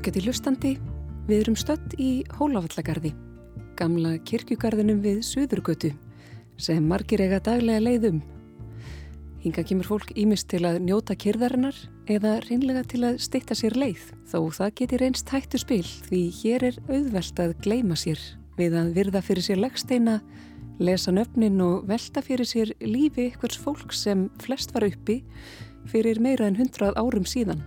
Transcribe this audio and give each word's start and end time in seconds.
Ágæti 0.00 0.22
hlustandi, 0.24 0.70
við 1.28 1.42
erum 1.42 1.56
stött 1.60 1.92
í 2.00 2.22
Hólavallagarði, 2.38 3.10
gamla 3.76 4.14
kirkjugarðinum 4.24 5.02
við 5.04 5.18
Suðurgötu, 5.28 5.90
sem 6.56 6.86
margir 6.88 7.20
eiga 7.20 7.36
daglega 7.44 7.82
leiðum. 7.84 8.22
Hinga 9.42 9.60
kemur 9.68 9.90
fólk 9.90 10.14
ímist 10.16 10.46
til 10.48 10.62
að 10.64 10.78
njóta 10.86 11.12
kyrðarinnar 11.20 11.76
eða 12.08 12.38
reynlega 12.46 12.80
til 12.88 13.02
að 13.10 13.18
stitta 13.20 13.52
sér 13.58 13.76
leið, 13.76 14.06
þó 14.24 14.38
það 14.56 14.72
geti 14.78 15.00
reynst 15.02 15.32
hættu 15.34 15.60
spil 15.60 15.84
því 16.06 16.20
hér 16.38 16.64
er 16.70 16.78
auðvelt 16.88 17.42
að 17.44 17.52
gleima 17.66 17.98
sér 18.00 18.22
við 18.56 18.78
að 18.80 18.94
virða 18.96 19.20
fyrir 19.26 19.44
sér 19.44 19.60
leggsteina, 19.60 20.14
lesa 20.80 21.12
nöfnin 21.12 21.60
og 21.60 21.84
velta 21.90 22.22
fyrir 22.24 22.48
sér 22.48 22.72
lífi 22.80 23.28
ykkurs 23.34 23.60
fólk 23.60 23.92
sem 23.92 24.30
flest 24.40 24.72
var 24.72 24.88
uppi 24.88 25.18
fyrir 25.92 26.24
meira 26.24 26.48
en 26.48 26.56
hundrað 26.56 26.96
árum 26.96 27.28
síðan. 27.28 27.60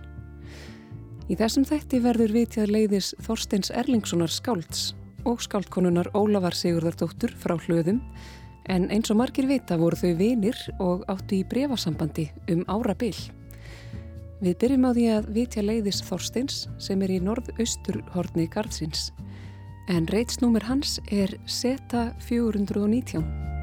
Í 1.24 1.36
þessum 1.40 1.64
þætti 1.64 2.02
verður 2.04 2.34
vitjað 2.36 2.72
leiðis 2.74 3.14
Þorsteins 3.24 3.70
Erlingssonar 3.72 4.28
skálds 4.28 4.90
og 5.24 5.40
skáldkonunar 5.40 6.10
Ólafar 6.12 6.52
Sigurðardóttur 6.52 7.32
frá 7.40 7.54
hlöðum 7.64 8.02
en 8.68 8.90
eins 8.92 9.08
og 9.12 9.16
margir 9.22 9.48
vita 9.48 9.78
voru 9.80 9.96
þau 9.96 10.18
vinir 10.18 10.58
og 10.84 11.06
áttu 11.08 11.38
í 11.38 11.46
brefasambandi 11.48 12.26
um 12.52 12.60
ára 12.68 12.92
byll. 13.00 13.16
Við 14.44 14.58
byrjum 14.60 14.84
á 14.84 14.90
því 14.92 15.06
að 15.14 15.30
vitja 15.38 15.64
leiðis 15.64 16.02
Þorsteins 16.04 16.66
sem 16.76 17.00
er 17.00 17.16
í 17.16 17.18
norð-austur 17.24 18.02
horni 18.12 18.44
Garðsins 18.52 19.08
en 19.88 20.04
reitsnúmer 20.12 20.68
hans 20.68 20.98
er 21.08 21.32
SETA 21.48 22.10
419. 22.28 23.53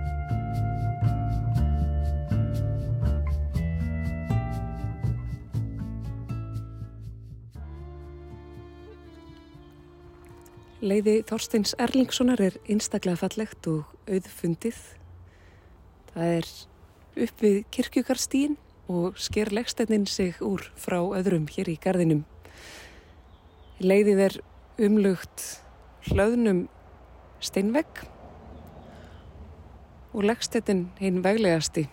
Leiði 10.81 11.19
Þorsteins 11.29 11.75
Erlingssonar 11.77 12.41
er 12.41 12.55
einstaklega 12.65 13.19
fallegt 13.21 13.67
og 13.69 13.91
auðfundið. 14.09 14.79
Það 16.09 16.31
er 16.39 16.47
upp 17.21 17.43
við 17.45 17.57
kirkjugarstíin 17.77 18.55
og 18.89 19.19
sker 19.21 19.51
leggstætnin 19.53 20.07
sig 20.09 20.41
úr 20.41 20.65
frá 20.81 20.97
öðrum 21.19 21.45
hér 21.53 21.69
í 21.69 21.77
gardinum. 21.83 22.23
Leiðið 23.77 24.23
er 24.25 24.39
umlugt 24.81 25.45
hlaðnum 26.09 26.65
steinvegg 27.37 28.03
og 30.17 30.25
leggstættin 30.31 30.87
hinn 30.97 31.21
veglegasti. 31.21 31.85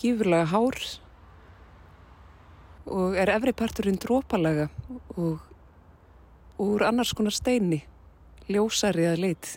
Gífurlega 0.00 0.48
hár 0.56 0.82
og 2.88 3.12
er 3.20 3.36
efri 3.36 3.52
parturinn 3.52 4.00
drópalega 4.00 4.70
og 5.20 5.51
úr 6.60 6.84
annars 6.86 7.12
konar 7.16 7.34
steini, 7.34 7.82
ljósari 8.50 9.06
að 9.08 9.20
lit. 9.24 9.50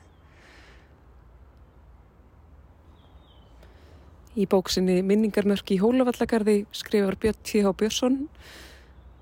Í 4.36 4.48
bóksinni 4.52 5.00
Minningarmörki 5.08 5.78
í 5.78 5.80
Hólavallagarði 5.80 6.58
skrifar 6.76 7.16
Björn 7.20 7.40
T.H. 7.48 7.72
Björnsson 7.80 8.18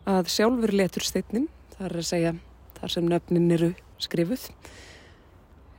að 0.09 0.31
sjálfur 0.33 0.73
letur 0.73 1.05
steinin, 1.05 1.47
það 1.75 1.85
er 1.89 1.97
að 1.99 2.09
segja 2.09 2.33
þar 2.79 2.93
sem 2.95 3.07
nöfnin 3.07 3.53
eru 3.53 3.69
skrifuð, 4.01 4.49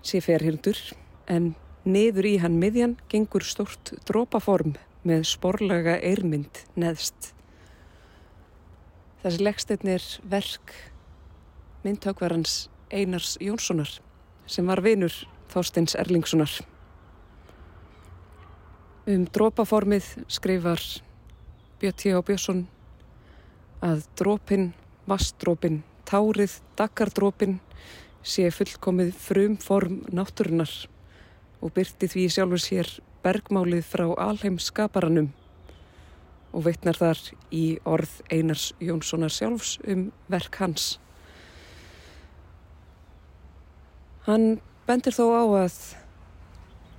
sé 0.06 0.20
ferhildur, 0.24 0.78
en 1.26 1.52
niður 1.84 2.30
í 2.30 2.34
hann 2.40 2.60
miðjan 2.62 2.96
gengur 3.12 3.44
stort 3.44 3.92
drópaform 4.08 4.76
með 5.04 5.26
sporlaga 5.28 5.98
eirmynd 6.00 6.62
neðst. 6.80 7.34
Þessi 9.24 9.44
leggstein 9.44 9.90
er 9.96 10.06
verk 10.28 10.72
myndtökvarans 11.84 12.68
Einars 12.90 13.36
Jónssonar 13.40 13.90
sem 14.46 14.66
var 14.66 14.82
vinur 14.84 15.12
Þorsteins 15.52 15.94
Erlingssonar. 16.00 16.50
Um 19.06 19.26
drópaformið 19.28 20.06
skrifar 20.32 20.80
Björn 21.80 21.98
T. 22.00 22.14
Björnsson 22.24 22.64
að 23.84 24.06
drópin, 24.16 24.70
vastdrópin, 25.04 25.82
tárið, 26.08 26.56
daggardrópin 26.78 27.58
sé 28.24 28.48
fullkomið 28.48 29.12
frumform 29.20 30.00
náttúrunar 30.08 30.72
og 31.60 31.74
byrti 31.76 32.08
því 32.08 32.28
sjálfur 32.32 32.64
sér 32.64 32.92
bergmálið 33.24 33.84
frá 33.84 34.06
alheim 34.24 34.56
skaparanum 34.60 35.30
og 36.54 36.64
veitnar 36.64 36.96
þar 36.96 37.20
í 37.52 37.64
orð 37.84 38.20
Einars 38.32 38.70
Jónssonar 38.80 39.32
sjálfs 39.32 39.76
um 39.84 40.08
verk 40.32 40.60
hans. 40.62 40.94
Hann 44.24 44.54
bendir 44.88 45.12
þó 45.12 45.24
á 45.36 45.44
að 45.66 45.74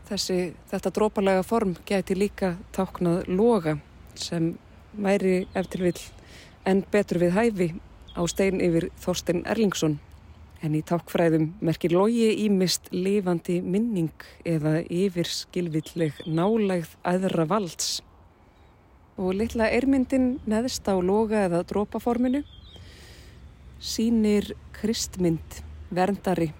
þessi, 0.05 0.35
þetta 0.69 0.89
drópalega 0.93 1.41
form 1.41 1.71
geti 1.89 2.13
líka 2.13 2.51
táknað 2.75 3.23
loga 3.33 3.79
sem 4.13 4.51
væri 4.93 5.47
eftir 5.57 5.81
vil 5.87 5.95
en 6.69 6.83
betur 6.93 7.17
við 7.23 7.31
hæfi 7.33 7.67
á 8.13 8.21
stein 8.29 8.61
yfir 8.61 8.91
Þorstein 9.01 9.41
Erlingsson 9.49 9.95
en 10.61 10.75
í 10.77 10.83
tákfræðum 10.85 11.47
merkir 11.65 11.95
logi 11.97 12.27
ímist 12.43 12.91
lifandi 12.93 13.55
minning 13.65 14.27
eða 14.45 14.83
yfir 14.85 15.25
skilvilleg 15.25 16.19
nálægð 16.29 16.91
aðra 17.09 17.47
valds. 17.49 18.03
Og 19.17 19.33
litla 19.39 19.71
ermyndin 19.73 20.35
neðst 20.45 20.85
á 20.85 20.93
loga 21.01 21.47
eða 21.47 21.63
drópaforminu 21.65 22.43
sínir 23.81 24.53
kristmynd 24.77 25.63
verndari 25.89 26.51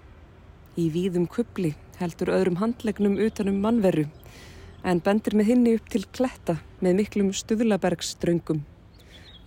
í 0.76 0.90
víðum 0.92 1.26
kubli 1.28 1.72
heldur 1.98 2.30
öðrum 2.36 2.60
handlegnum 2.60 3.16
utanum 3.26 3.58
mannveru 3.64 4.06
en 4.86 5.00
bendir 5.02 5.34
með 5.34 5.50
hinni 5.50 5.74
upp 5.78 5.88
til 5.90 6.04
kletta 6.14 6.58
með 6.84 6.98
miklum 7.00 7.30
stuðlabergsströngum. 7.34 8.60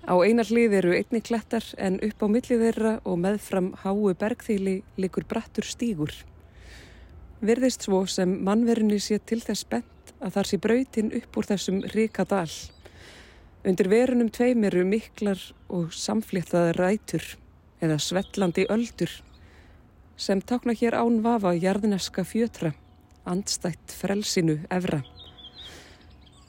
Á 0.09 0.13
einar 0.25 0.49
hlið 0.49 0.73
eru 0.79 0.95
einni 0.97 1.21
klettar 1.21 1.63
en 1.77 1.99
upp 2.03 2.25
á 2.25 2.27
millið 2.33 2.63
þeirra 2.65 2.93
og 3.05 3.19
meðfram 3.21 3.69
háu 3.83 4.09
bergþýli 4.17 4.75
likur 4.97 5.27
brattur 5.29 5.67
stígur. 5.67 6.11
Verðist 7.39 7.85
svo 7.85 8.01
sem 8.09 8.33
mannverunni 8.43 8.99
sé 8.99 9.19
til 9.19 9.39
þess 9.45 9.67
bent 9.69 10.13
að 10.19 10.33
þar 10.35 10.49
sé 10.49 10.59
brautin 10.59 11.13
upp 11.21 11.37
úr 11.39 11.47
þessum 11.53 11.83
ríka 11.93 12.25
dal. 12.27 12.49
Undir 13.63 13.91
verunum 13.91 14.31
tveim 14.33 14.65
eru 14.67 14.83
miklar 14.87 15.39
og 15.69 15.93
samfléttaða 15.95 16.73
rætur 16.79 17.35
eða 17.79 17.99
svellandi 18.01 18.65
öldur 18.71 19.13
sem 20.19 20.41
takna 20.43 20.75
hér 20.75 20.97
án 20.99 21.21
vafa 21.23 21.53
jarðneska 21.55 22.25
fjötra, 22.27 22.73
andstætt 23.23 23.93
frelsinu 23.95 24.57
evra. 24.67 24.99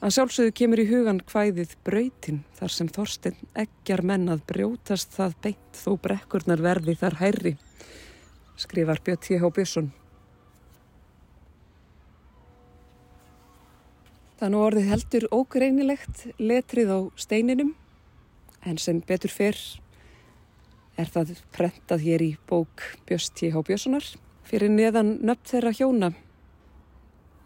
Að 0.01 0.15
sjálfsögðu 0.15 0.53
kemur 0.57 0.81
í 0.81 0.87
hugan 0.89 1.21
hvæðið 1.29 1.75
brautin 1.85 2.41
þar 2.57 2.73
sem 2.75 2.89
Þorstein 2.91 3.37
eggjar 3.63 4.01
menn 4.03 4.31
að 4.33 4.43
brjótast 4.49 5.13
það 5.15 5.35
beint 5.45 5.77
þó 5.77 5.91
brekkurnar 6.03 6.63
verði 6.65 6.95
þar 6.99 7.17
hærri, 7.21 7.51
skrifar 8.59 8.99
Björn 9.05 9.21
T.H. 9.21 9.51
Björnsson. 9.55 9.91
Það 14.41 14.51
nú 14.51 14.63
orðið 14.65 14.89
heldur 14.89 15.27
ógreinilegt 15.37 16.25
letrið 16.41 16.91
á 16.97 16.99
steininum 17.13 17.75
en 18.65 18.81
sem 18.81 18.99
betur 19.05 19.31
fyrr 19.31 19.61
er 21.01 21.09
það 21.09 21.37
prentað 21.55 22.05
hér 22.05 22.23
í 22.23 22.31
bók 22.49 22.83
Björst 23.09 23.33
T.H. 23.39 23.63
Björnssonar 23.67 24.05
fyrir 24.47 24.71
neðan 24.71 25.17
nöfn 25.25 25.47
þeirra 25.51 25.73
hjóna 25.75 26.11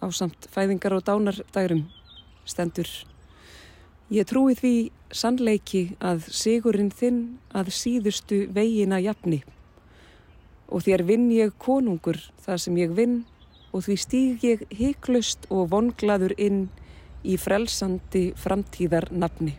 á 0.04 0.07
samt 0.12 0.48
fæðingar 0.52 0.96
og 0.98 1.06
dánardærum 1.07 1.86
stendur. 2.46 2.90
Ég 4.13 4.28
trúi 4.30 4.54
því 4.57 4.74
sannleiki 5.16 5.96
að 6.04 6.28
sigurinn 6.30 6.92
þinn 6.94 7.22
að 7.56 7.72
síðustu 7.74 8.44
vegina 8.54 9.00
jafni 9.02 9.42
og 10.69 10.86
þér 10.86 11.06
vinn 11.07 11.28
ég 11.34 11.56
konungur 11.62 12.19
það 12.46 12.62
sem 12.66 12.80
ég 12.81 12.96
vinn 12.98 13.19
og 13.72 13.86
því 13.86 14.00
stíg 14.02 14.46
ég 14.46 14.66
heiklust 14.78 15.50
og 15.50 15.69
vonglaður 15.74 16.36
inn 16.38 16.66
í 17.25 17.38
frelsandi 17.42 18.30
framtíðar 18.38 19.10
nafni. 19.12 19.56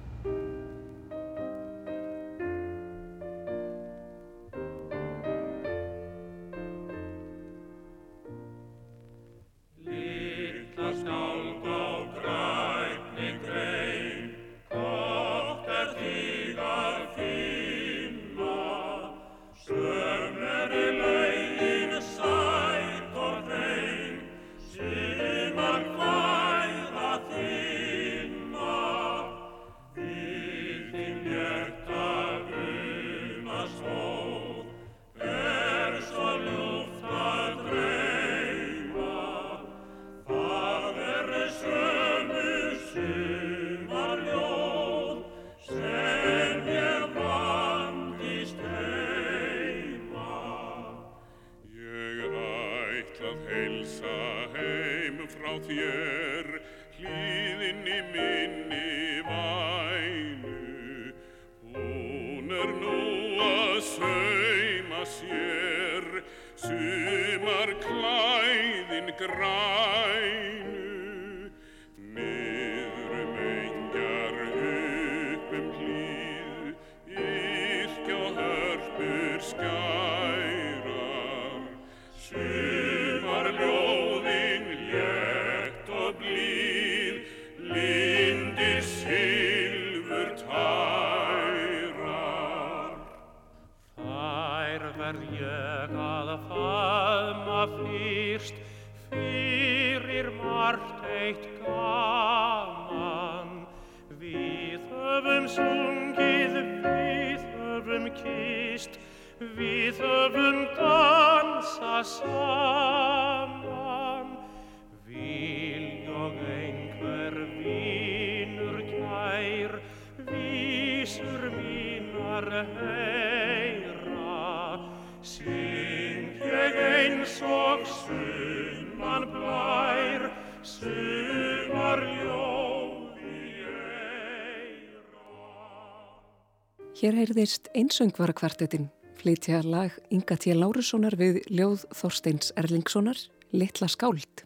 Hér 137.07 137.21
heyrðist 137.21 137.69
einsöngvarakvartetin 137.79 138.89
flytja 139.21 139.61
lag 139.63 139.93
Inga 140.11 140.35
T. 140.43 140.57
Lárussonar 140.59 141.15
við 141.15 141.37
ljóð 141.55 141.85
Þorsteins 141.95 142.51
Erlingssonar, 142.59 143.21
Littla 143.55 143.87
skáld. 143.87 144.43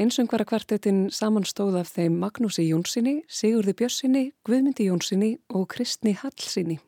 Einsöngvarakvartetin 0.00 1.10
samanstóð 1.12 1.76
af 1.82 1.92
þeim 1.92 2.16
Magnúsi 2.22 2.64
Jónssoni, 2.70 3.18
Sigurði 3.28 3.76
Bjössinni, 3.76 4.24
Guðmyndi 4.48 4.88
Jónssoni 4.88 5.34
og 5.52 5.68
Kristni 5.76 6.16
Hallsinni, 6.16 6.80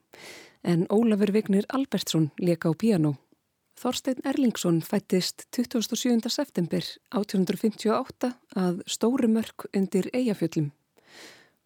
en 0.65 0.89
Ólafur 0.89 1.37
Vignir 1.37 1.69
Albertsson 1.69 2.31
leka 2.41 2.73
á 2.73 2.73
piano. 2.73 3.19
Þorstein 3.77 4.25
Erlingsson 4.25 4.81
fættist 4.81 5.51
27. 5.53 6.33
september 6.33 6.81
1858 7.13 8.39
að 8.57 8.87
Stórumörk 8.89 9.69
undir 9.77 10.09
Eyjafjöllum. 10.17 10.73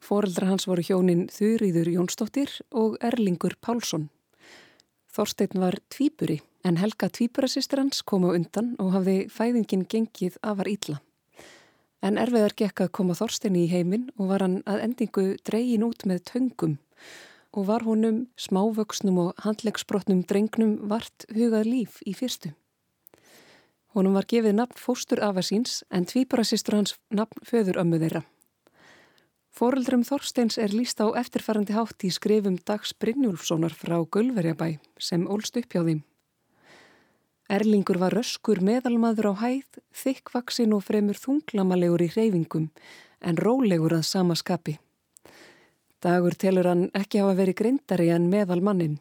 Fóreldra 0.02 0.50
hans 0.50 0.66
voru 0.68 0.84
hjónin 0.84 1.26
Þurriður 1.32 1.88
Jónsdóttir 1.94 2.52
og 2.70 2.98
Erlingur 3.04 3.56
Pálsson. 3.60 4.08
Þorstein 5.10 5.56
var 5.58 5.78
tvíburi 5.88 6.40
en 6.66 6.76
Helga 6.80 7.08
tvíburasistir 7.08 7.80
hans 7.80 8.02
kom 8.02 8.26
á 8.28 8.34
undan 8.36 8.74
og 8.82 8.92
hafði 8.96 9.16
fæðingin 9.32 9.86
gengið 9.88 10.36
afar 10.42 10.68
ítla. 10.68 10.98
En 12.04 12.20
erfiðar 12.20 12.54
gekk 12.58 12.84
að 12.84 12.92
koma 12.98 13.16
Þorstein 13.16 13.56
í 13.56 13.64
heiminn 13.70 14.10
og 14.18 14.28
var 14.34 14.44
hann 14.44 14.60
að 14.68 14.82
endingu 14.84 15.26
dreyin 15.48 15.86
út 15.86 16.04
með 16.04 16.22
töngum 16.32 16.76
og 17.56 17.66
var 17.70 17.86
honum 17.88 18.26
smávöksnum 18.36 19.18
og 19.22 19.42
handlegsbrotnum 19.46 20.22
drengnum 20.28 20.76
vart 20.90 21.24
hugað 21.32 21.70
líf 21.70 22.02
í 22.04 22.12
fyrstu. 22.12 22.52
Honum 23.96 24.18
var 24.18 24.28
gefið 24.28 24.58
nafn 24.58 24.76
fóstur 24.76 25.22
afasíns 25.24 25.80
en 25.88 26.04
tvíburasistur 26.04 26.76
hans 26.76 26.98
nafn 27.08 27.40
föður 27.48 27.80
ömmu 27.80 28.02
þeirra. 28.02 28.26
Fóreldrum 29.56 30.02
Þorsteins 30.04 30.58
er 30.60 30.74
líst 30.76 30.98
á 31.00 31.08
eftirfærandi 31.16 31.72
hátt 31.72 32.04
í 32.04 32.10
skrifum 32.12 32.58
Dags 32.68 32.90
Brynjúlfssonar 33.00 33.72
frá 33.72 33.94
Gulverjabæ 34.04 34.74
sem 35.00 35.24
ólst 35.32 35.56
upp 35.56 35.72
hjá 35.72 35.80
þeim. 35.80 36.02
Erlingur 37.48 37.96
var 38.02 38.12
röskur 38.12 38.60
meðalmaður 38.60 39.30
á 39.32 39.34
hæð, 39.46 39.80
þykkvaksin 39.96 40.76
og 40.76 40.84
fremur 40.84 41.16
þunglamalegur 41.16 42.04
í 42.04 42.10
reyfingum 42.12 42.68
en 43.24 43.40
rólegur 43.40 43.96
að 43.96 44.04
sama 44.10 44.36
skapi. 44.36 44.76
Dagur 46.04 46.36
telur 46.36 46.68
hann 46.68 46.90
ekki 46.92 47.24
hafa 47.24 47.40
verið 47.40 47.60
grindari 47.64 48.12
en 48.12 48.28
meðalmannin. 48.28 48.98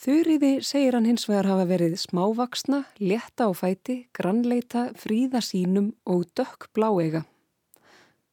Þurriði 0.00 0.54
segir 0.64 0.96
hann 0.96 1.10
hins 1.10 1.28
vegar 1.28 1.52
hafa 1.52 1.68
verið 1.68 2.00
smávaksna, 2.00 2.86
létta 2.96 3.44
á 3.44 3.52
fæti, 3.52 4.06
grannleita, 4.16 4.94
fríða 4.96 5.44
sínum 5.44 5.98
og 6.08 6.30
dökk 6.32 6.72
bláega. 6.72 7.28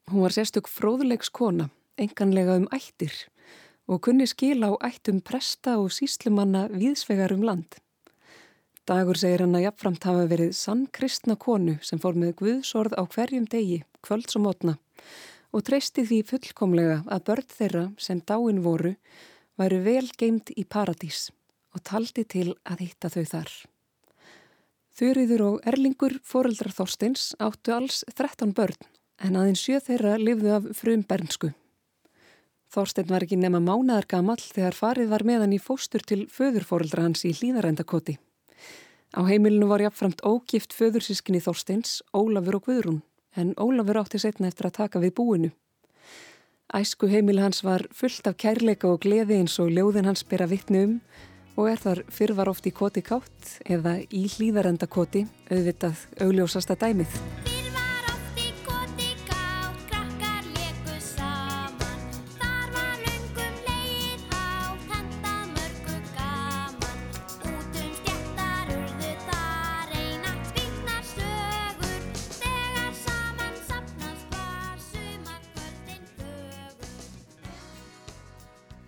Hún 0.05 0.21
var 0.21 0.35
sérstök 0.35 0.67
fróðlegs 0.69 1.31
kona, 1.33 1.71
enganlega 1.97 2.59
um 2.59 2.67
ættir 2.75 3.13
og 3.89 4.03
kunni 4.05 4.27
skila 4.29 4.67
á 4.69 4.73
ættum 4.85 5.17
presta 5.17 5.79
og 5.81 5.89
síslumanna 5.95 6.67
viðsvegar 6.69 7.33
um 7.33 7.41
land. 7.41 7.79
Dagur 8.85 9.17
segir 9.17 9.41
hann 9.41 9.57
að 9.57 9.65
jafnframt 9.65 10.05
hafa 10.05 10.27
verið 10.29 10.51
sann 10.53 10.85
kristna 10.93 11.33
konu 11.33 11.79
sem 11.81 11.97
fór 11.97 12.13
með 12.21 12.35
guðsorð 12.41 12.93
á 12.93 13.01
hverjum 13.01 13.49
degi, 13.49 13.81
kvölds 14.05 14.37
og 14.37 14.45
mótna 14.45 14.77
og 15.49 15.65
treysti 15.65 16.05
því 16.05 16.21
fullkomlega 16.29 17.01
að 17.09 17.25
börn 17.31 17.51
þeirra 17.57 17.85
sem 17.97 18.21
dáin 18.21 18.61
voru 18.61 18.93
væru 19.57 19.79
vel 19.87 20.07
geimt 20.21 20.53
í 20.53 20.67
paradís 20.69 21.31
og 21.73 21.81
taldi 21.81 22.29
til 22.29 22.51
að 22.61 22.85
hitta 22.85 23.09
þau 23.09 23.23
þar. 23.31 23.49
Þurriður 24.95 25.49
og 25.49 25.63
Erlingur, 25.65 26.19
foreldrar 26.21 26.77
Þorsteins, 26.77 27.33
áttu 27.41 27.73
alls 27.73 28.05
13 28.13 28.53
börn 28.53 28.93
en 29.23 29.37
aðeins 29.39 29.63
sjö 29.63 29.79
þeirra 29.83 30.17
lifðu 30.19 30.53
af 30.57 30.69
frum 30.77 31.03
bernsku. 31.07 31.51
Þorstein 32.75 33.07
var 33.07 33.23
ekki 33.23 33.37
nema 33.39 33.61
mánaðar 33.63 34.07
gamall 34.11 34.41
þegar 34.41 34.75
farið 34.75 35.11
var 35.13 35.23
meðan 35.23 35.53
í 35.55 35.59
fóstur 35.61 36.03
til 36.03 36.25
föðurfóreldra 36.31 37.05
hans 37.05 37.23
í 37.27 37.31
hlýðarendakoti. 37.35 38.17
Á 39.15 39.21
heimilinu 39.23 39.69
var 39.69 39.83
jáfnframt 39.85 40.25
ógift 40.27 40.75
föðursískinni 40.75 41.39
Þorsteins, 41.39 42.01
Ólafur 42.11 42.59
og 42.59 42.65
Guðrún, 42.67 42.99
en 43.35 43.53
Ólafur 43.55 44.01
átti 44.01 44.19
setna 44.19 44.49
eftir 44.51 44.67
að 44.67 44.77
taka 44.81 44.99
við 44.99 45.15
búinu. 45.15 45.53
Æsku 46.75 47.07
heimil 47.07 47.39
hans 47.39 47.63
var 47.63 47.85
fullt 47.95 48.27
af 48.27 48.35
kærleika 48.41 48.89
og 48.91 49.05
gleði 49.05 49.39
eins 49.39 49.55
og 49.61 49.71
ljóðin 49.71 50.09
hans 50.09 50.25
bera 50.27 50.49
vittnu 50.49 50.83
um 50.83 50.99
og 51.55 51.69
er 51.71 51.79
þar 51.79 52.03
fyrr 52.11 52.35
var 52.35 52.51
oft 52.51 52.67
í 52.67 52.75
koti 52.75 53.05
kátt 53.05 53.59
eða 53.63 54.01
í 54.11 54.25
hlýðarendakoti 54.35 55.27
auðvitað 55.47 56.07
augljósasta 56.25 56.75
dæmið. 56.81 57.21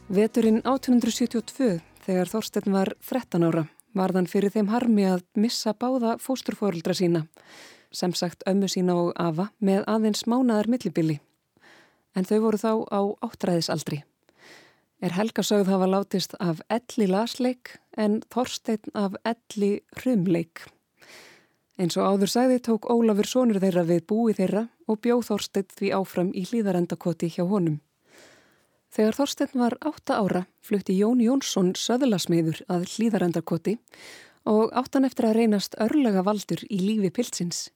Veturinn 0.07 0.61
1872, 0.63 1.81
þegar 2.05 2.29
Þorstein 2.31 2.71
var 2.71 2.93
13 3.03 3.43
ára, 3.43 3.65
varðan 3.91 4.29
fyrir 4.31 4.53
þeim 4.53 4.69
harmi 4.71 5.03
að 5.03 5.25
missa 5.35 5.73
báða 5.75 6.13
fósturfórildra 6.23 6.93
sína, 6.95 7.25
sem 7.91 8.13
sagt 8.15 8.45
ömmu 8.47 8.69
sína 8.71 8.95
og 8.95 9.09
afa, 9.19 9.49
með 9.59 9.81
aðeins 9.91 10.23
mánaðar 10.23 10.69
millibili. 10.71 11.17
En 12.15 12.23
þau 12.23 12.37
voru 12.45 12.59
þá 12.61 12.71
á 12.87 13.01
áttræðisaldri. 13.27 13.99
Er 15.03 15.11
Helga 15.11 15.43
sögð 15.43 15.73
hafa 15.73 15.89
látist 15.91 16.37
af 16.39 16.61
elli 16.71 17.09
lasleik 17.11 17.73
en 17.99 18.21
Þorstein 18.31 18.87
af 18.95 19.17
elli 19.27 19.81
hrumleik. 19.99 20.63
Eins 21.75 21.99
og 21.99 22.07
áður 22.07 22.31
sagði 22.31 22.61
tók 22.63 22.87
Ólafur 22.87 23.27
sonur 23.27 23.59
þeirra 23.59 23.83
við 23.83 24.07
búi 24.07 24.37
þeirra 24.39 24.69
og 24.87 25.03
bjóð 25.03 25.27
Þorstein 25.33 25.67
því 25.75 25.91
áfram 25.99 26.31
í 26.31 26.45
hlýðarendakoti 26.47 27.27
hjá 27.35 27.43
honum. 27.43 27.81
Þegar 28.93 29.17
Þorstein 29.17 29.59
var 29.59 29.75
átta 29.85 30.19
ára 30.21 30.45
flutti 30.63 30.95
Jón 30.97 31.19
Jónsson 31.21 31.73
söðlasmiður 31.77 32.63
að 32.71 32.87
hlýðarendarkoti 32.93 33.77
og 34.47 34.71
áttan 34.71 35.05
eftir 35.07 35.27
að 35.27 35.41
reynast 35.41 35.75
örlega 35.83 36.23
valdur 36.23 36.63
í 36.69 36.79
lífi 36.79 37.11
pilsins. 37.13 37.67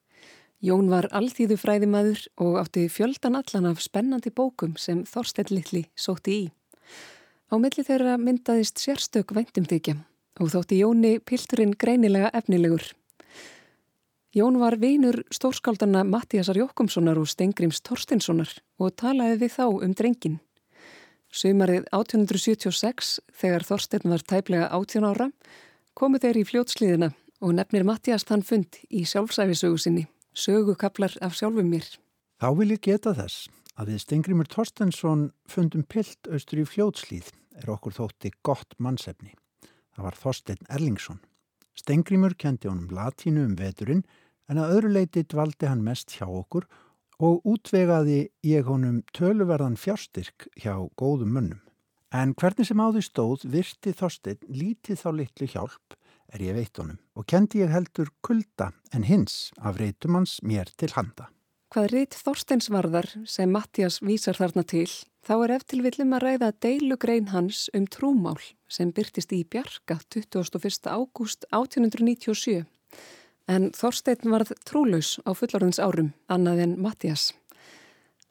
Jón 0.62 0.92
var 0.94 1.08
alþýðu 1.10 1.58
fræðimaður 1.58 2.24
og 2.44 2.60
átti 2.62 2.86
fjöldan 2.94 3.36
allan 3.40 3.72
af 3.72 3.82
spennandi 3.82 4.30
bókum 4.30 4.78
sem 4.78 5.04
Þorstein 5.10 5.50
Littli 5.52 5.88
sótti 5.98 6.38
í. 6.38 6.44
Á 7.52 7.58
milli 7.60 7.84
þeirra 7.84 8.16
myndaðist 8.22 8.80
sérstök 8.80 9.34
væntumþykja 9.36 9.98
og 10.40 10.52
þótti 10.54 10.78
Jóni 10.80 11.18
pilturinn 11.20 11.74
greinilega 11.76 12.30
efnilegur. 12.38 12.86
Jón 14.32 14.62
var 14.62 14.78
vinur 14.80 15.26
stórskáldana 15.34 16.06
Mattíasar 16.08 16.56
Jókumssonar 16.56 17.20
og 17.20 17.28
Stengrims 17.28 17.82
Torstinssonar 17.84 18.54
og 18.80 18.96
talaði 18.96 19.42
við 19.42 19.58
þá 19.58 19.66
um 19.68 19.98
drengin. 19.98 20.40
Sumarið 21.32 21.86
1876, 21.96 23.22
þegar 23.32 23.64
Þorstein 23.64 24.10
var 24.12 24.24
tæplega 24.28 24.66
18 24.76 25.06
ára, 25.08 25.30
komu 25.96 26.20
þeir 26.20 26.42
í 26.42 26.48
fljótslíðina 26.50 27.14
og 27.40 27.54
nefnir 27.56 27.86
Mattias 27.88 28.26
þann 28.28 28.44
fund 28.44 28.82
í 28.92 29.06
sjálfsæfisögu 29.08 29.80
sinni, 29.80 30.04
sögukablar 30.36 31.16
af 31.24 31.38
sjálfum 31.40 31.72
mér. 31.72 31.88
Þá 32.44 32.50
vil 32.60 32.74
ég 32.76 32.84
geta 32.84 33.16
þess 33.16 33.48
að 33.80 33.94
við 33.94 34.04
Stengrimur 34.04 34.52
Torstensson 34.52 35.30
fundum 35.48 35.88
pilt 35.88 36.28
austur 36.28 36.66
í 36.66 36.68
fljótslýð 36.68 37.32
er 37.62 37.72
okkur 37.72 37.96
þótti 37.96 38.34
gott 38.44 38.76
mannsefni. 38.84 39.32
Það 39.96 40.08
var 40.10 40.20
Þorstein 40.20 40.68
Erlingsson. 40.68 41.24
Stengrimur 41.80 42.36
kendi 42.36 42.68
honum 42.68 42.92
latínu 42.92 43.48
um 43.48 43.56
veturinn 43.56 44.04
en 44.52 44.60
að 44.60 44.76
öðru 44.76 44.96
leiti 44.98 45.24
dvaldi 45.24 45.72
hann 45.72 45.86
mest 45.86 46.12
hjá 46.18 46.28
okkur 46.28 46.68
og 46.68 46.91
útvegaði 47.22 48.32
ég 48.48 48.66
honum 48.66 49.02
töluverðan 49.14 49.78
fjárstyrk 49.78 50.48
hjá 50.58 50.74
góðum 50.98 51.36
mönnum. 51.36 51.60
En 52.12 52.34
hvernig 52.36 52.68
sem 52.68 52.82
á 52.82 52.88
því 52.92 53.04
stóð 53.06 53.44
virti 53.54 53.94
Þorstein 53.96 54.42
lítið 54.50 54.98
þá 55.00 55.10
litlu 55.16 55.48
hjálp 55.48 55.96
er 56.34 56.42
ég 56.44 56.58
veit 56.58 56.82
honum 56.82 57.00
og 57.16 57.28
kendi 57.30 57.62
ég 57.62 57.72
heldur 57.72 58.12
kulda 58.26 58.72
en 58.92 59.06
hins 59.08 59.52
af 59.60 59.80
reytumans 59.80 60.40
mér 60.44 60.72
til 60.76 60.92
handa. 60.96 61.30
Hvað 61.72 61.88
reyt 61.94 62.18
Þorsteins 62.20 62.68
varðar 62.68 63.08
sem 63.32 63.52
Mattias 63.54 64.02
vísar 64.04 64.36
þarna 64.36 64.66
til, 64.68 64.90
þá 65.24 65.36
er 65.46 65.54
eftir 65.56 65.86
villum 65.86 66.18
að 66.18 66.26
ræða 66.26 66.50
deilugrein 66.66 67.30
hans 67.32 67.70
um 67.78 67.86
trúmál 67.88 68.42
sem 68.68 68.92
byrtist 68.92 69.32
í 69.32 69.46
Bjarka 69.48 70.02
21. 70.12 70.90
ágúst 70.92 71.48
1897. 71.48 72.66
En 73.50 73.72
Þorstein 73.76 74.30
varð 74.32 74.54
trúlaus 74.68 75.18
á 75.26 75.34
fullorðins 75.34 75.82
árum, 75.82 76.14
annað 76.30 76.66
en 76.66 76.76
Mattias. 76.82 77.32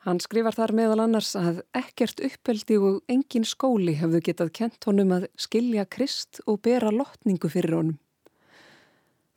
Hann 0.07 0.21
skrifar 0.23 0.57
þar 0.57 0.73
meðal 0.73 1.03
annars 1.05 1.35
að 1.37 1.61
ekkert 1.77 2.23
uppeldi 2.25 2.79
og 2.81 3.03
engin 3.11 3.45
skóli 3.45 3.99
hefðu 4.01 4.23
getað 4.31 4.53
kent 4.57 4.87
honum 4.89 5.13
að 5.19 5.27
skilja 5.37 5.85
krist 5.85 6.41
og 6.47 6.63
bera 6.65 6.93
lotningu 6.95 7.51
fyrir 7.53 7.77
honum. 7.77 7.99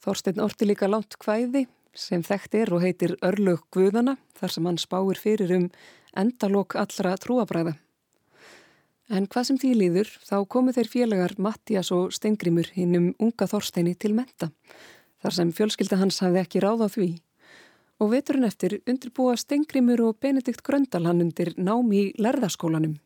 Þorstein 0.04 0.40
orti 0.44 0.68
líka 0.68 0.88
lánt 0.88 1.18
hvæði 1.20 1.66
sem 1.96 2.24
þekkt 2.24 2.56
er 2.62 2.72
og 2.76 2.84
heitir 2.84 3.18
Örlög 3.24 3.66
Guðana 3.76 4.16
þar 4.40 4.56
sem 4.56 4.66
hann 4.68 4.80
spáir 4.80 5.20
fyrir 5.20 5.52
um 5.58 5.68
endalók 6.16 6.78
allra 6.80 7.18
trúabræða. 7.20 7.76
En 9.12 9.28
hvað 9.28 9.50
sem 9.50 9.60
því 9.60 9.74
líður 9.82 10.10
þá 10.24 10.38
komu 10.48 10.72
þeir 10.72 10.90
félagar 10.90 11.36
Mattias 11.38 11.92
og 11.92 12.14
Steingrimur 12.16 12.72
hinn 12.72 12.96
um 12.98 13.08
unga 13.20 13.50
Þorsteini 13.52 13.98
til 14.00 14.16
menta 14.16 14.54
þar 15.24 15.38
sem 15.38 15.54
fjölskylda 15.56 16.02
hans 16.02 16.20
hafði 16.22 16.44
ekki 16.44 16.64
ráð 16.64 16.86
á 16.86 16.88
því 16.92 17.08
og 18.04 18.12
veturinn 18.12 18.48
eftir 18.48 18.80
undirbúa 18.90 19.36
Stengrimur 19.40 20.02
og 20.10 20.20
Benedikt 20.20 20.64
Gröndal 20.66 21.06
hann 21.08 21.24
undir 21.24 21.54
nám 21.56 21.92
í 21.96 22.10
lærðaskólanum. 22.20 22.98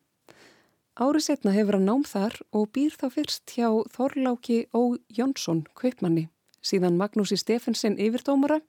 Árið 0.97 1.27
setna 1.27 1.53
hefur 1.53 1.77
hann 1.77 1.85
nám 1.85 2.05
þar 2.07 2.39
og 2.57 2.71
býr 2.73 2.95
þá 2.97 3.05
fyrst 3.13 3.53
hjá 3.53 3.69
Þorláki 3.93 4.65
Ó. 4.73 4.97
Jónsson, 5.13 5.67
kaupmanni, 5.77 6.25
síðan 6.65 6.97
Magnúsi 6.97 7.37
Stefensen 7.37 7.99
yfirdómara 8.01 8.63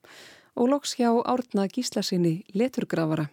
og 0.59 0.69
loks 0.75 0.99
hjá 0.99 1.09
Árna 1.25 1.65
Gíslasinni 1.73 2.43
leturgrafara. 2.53 3.31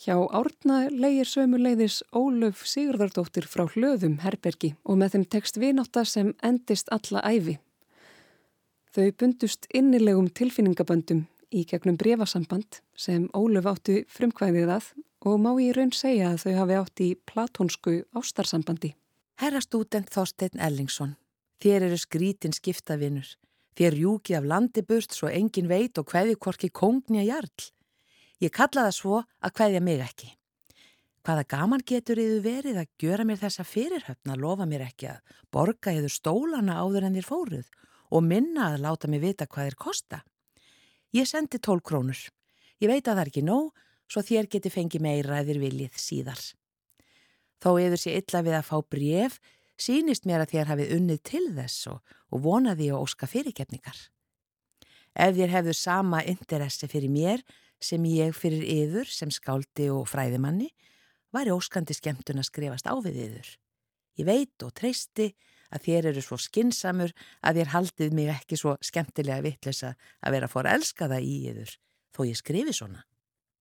Hjá 0.00 0.16
Árna 0.16 0.86
leigir 0.92 1.28
sömu 1.28 1.60
leiðis 1.60 2.02
Ólöf 2.16 2.64
Sigurðardóttir 2.68 3.44
frá 3.48 3.66
hlöðum 3.68 4.20
herbergi 4.24 4.74
og 4.84 5.00
með 5.00 5.16
þeim 5.16 5.28
tekst 5.36 5.60
vináta 5.60 6.04
sem 6.08 6.32
endist 6.44 6.88
alla 6.92 7.24
æfi. 7.28 7.58
Þau 8.96 9.10
bundust 9.20 9.66
innilegum 9.76 10.30
tilfinningaböndum 10.32 11.26
í 11.52 11.66
gegnum 11.68 11.98
brefasamband 12.00 12.78
sem 12.96 13.26
Óluf 13.36 13.66
áttu 13.68 13.98
frumkvæðið 14.08 14.72
að 14.72 14.86
og 15.28 15.36
má 15.44 15.50
ég 15.60 15.76
raun 15.76 15.92
segja 15.92 16.30
að 16.30 16.38
þau 16.46 16.54
hafi 16.62 16.78
átt 16.78 17.02
í 17.04 17.08
platónsku 17.28 17.96
ástarsambandi. 18.16 18.94
Herra 19.36 19.60
stúdent 19.60 20.08
Þorstein 20.14 20.56
Ellingsson, 20.56 21.12
þér 21.60 21.90
eru 21.90 22.00
skrítin 22.00 22.56
skiptavinur, 22.56 23.28
þér 23.76 24.00
júki 24.00 24.38
af 24.38 24.48
landi 24.48 24.80
burst 24.80 25.12
svo 25.12 25.28
engin 25.28 25.68
veit 25.68 26.00
og 26.00 26.08
hvaði 26.08 26.40
korki 26.40 26.72
kongni 26.72 27.20
að 27.26 27.32
jarl. 27.34 27.70
Ég 28.40 28.56
kalla 28.56 28.88
það 28.88 28.98
svo 29.02 29.24
að 29.44 29.56
hvaðja 29.60 29.84
mig 29.84 30.04
ekki. 30.08 30.32
Hvaða 31.20 31.50
gaman 31.52 31.84
getur 31.84 32.22
yfir 32.22 32.40
verið 32.48 32.80
að 32.80 32.92
gjöra 32.96 33.28
mér 33.28 33.44
þessa 33.44 33.68
fyrirhöfna 33.68 34.40
lofa 34.40 34.64
mér 34.64 34.88
ekki 34.88 35.12
að 35.12 35.36
borga 35.52 35.92
yfir 35.92 36.16
stólana 36.16 36.80
áður 36.80 37.10
en 37.10 37.20
þér 37.20 37.34
fóruð 37.34 37.74
og 38.10 38.24
minna 38.24 38.72
að 38.72 38.84
láta 38.84 39.10
mig 39.10 39.22
vita 39.22 39.46
hvað 39.46 39.70
þér 39.70 39.78
kosta. 39.80 40.22
Ég 41.16 41.28
sendi 41.28 41.58
12 41.58 41.84
krónur. 41.86 42.20
Ég 42.82 42.90
veit 42.90 43.06
að 43.06 43.16
það 43.16 43.22
er 43.22 43.30
ekki 43.32 43.44
nóg, 43.46 43.70
svo 44.10 44.22
þér 44.22 44.48
geti 44.52 44.72
fengið 44.72 45.04
meira 45.06 45.40
eðir 45.40 45.60
viljið 45.62 46.00
síðar. 46.00 46.42
Þó 47.62 47.70
eður 47.80 48.00
sér 48.00 48.18
illa 48.20 48.42
við 48.44 48.56
að 48.58 48.66
fá 48.68 48.76
bref, 48.94 49.38
sínist 49.80 50.26
mér 50.28 50.44
að 50.44 50.52
þér 50.52 50.72
hafið 50.72 50.92
unnið 50.98 51.22
til 51.24 51.44
þess 51.56 51.88
og, 51.92 52.16
og 52.32 52.44
vonaði 52.44 52.90
og 52.92 53.06
óska 53.06 53.28
fyrirgefningar. 53.30 53.96
Ef 55.16 55.36
þér 55.36 55.54
hefðu 55.54 55.76
sama 55.76 56.20
interessi 56.28 56.88
fyrir 56.92 57.12
mér 57.12 57.44
sem 57.80 58.04
ég 58.08 58.36
fyrir 58.36 58.64
yður 58.64 59.08
sem 59.08 59.32
skáldi 59.32 59.88
og 59.92 60.04
fræðimanni, 60.08 60.68
var 61.32 61.48
ég 61.48 61.56
óskandi 61.56 61.96
skemmtun 61.96 62.40
að 62.40 62.48
skrifast 62.50 62.88
á 62.88 62.94
við 63.04 63.20
yður. 63.26 63.48
Ég 64.16 64.28
veit 64.28 64.64
og 64.64 64.72
treysti 64.76 65.30
að 65.32 65.55
þér 65.86 66.10
eru 66.12 66.22
svo 66.24 66.38
skinsamur 66.40 67.12
að 67.42 67.60
þér 67.60 67.74
haldið 67.74 68.16
mig 68.16 68.30
ekki 68.32 68.60
svo 68.60 68.76
skemmtilega 68.84 69.44
vittlisa 69.44 69.94
að 70.22 70.38
vera 70.38 70.48
fór 70.50 70.68
að 70.68 70.80
elska 70.80 71.10
það 71.10 71.28
í 71.28 71.36
yður, 71.50 71.76
þó 72.14 72.20
ég 72.28 72.40
skrifi 72.40 72.74
svona. 72.76 73.04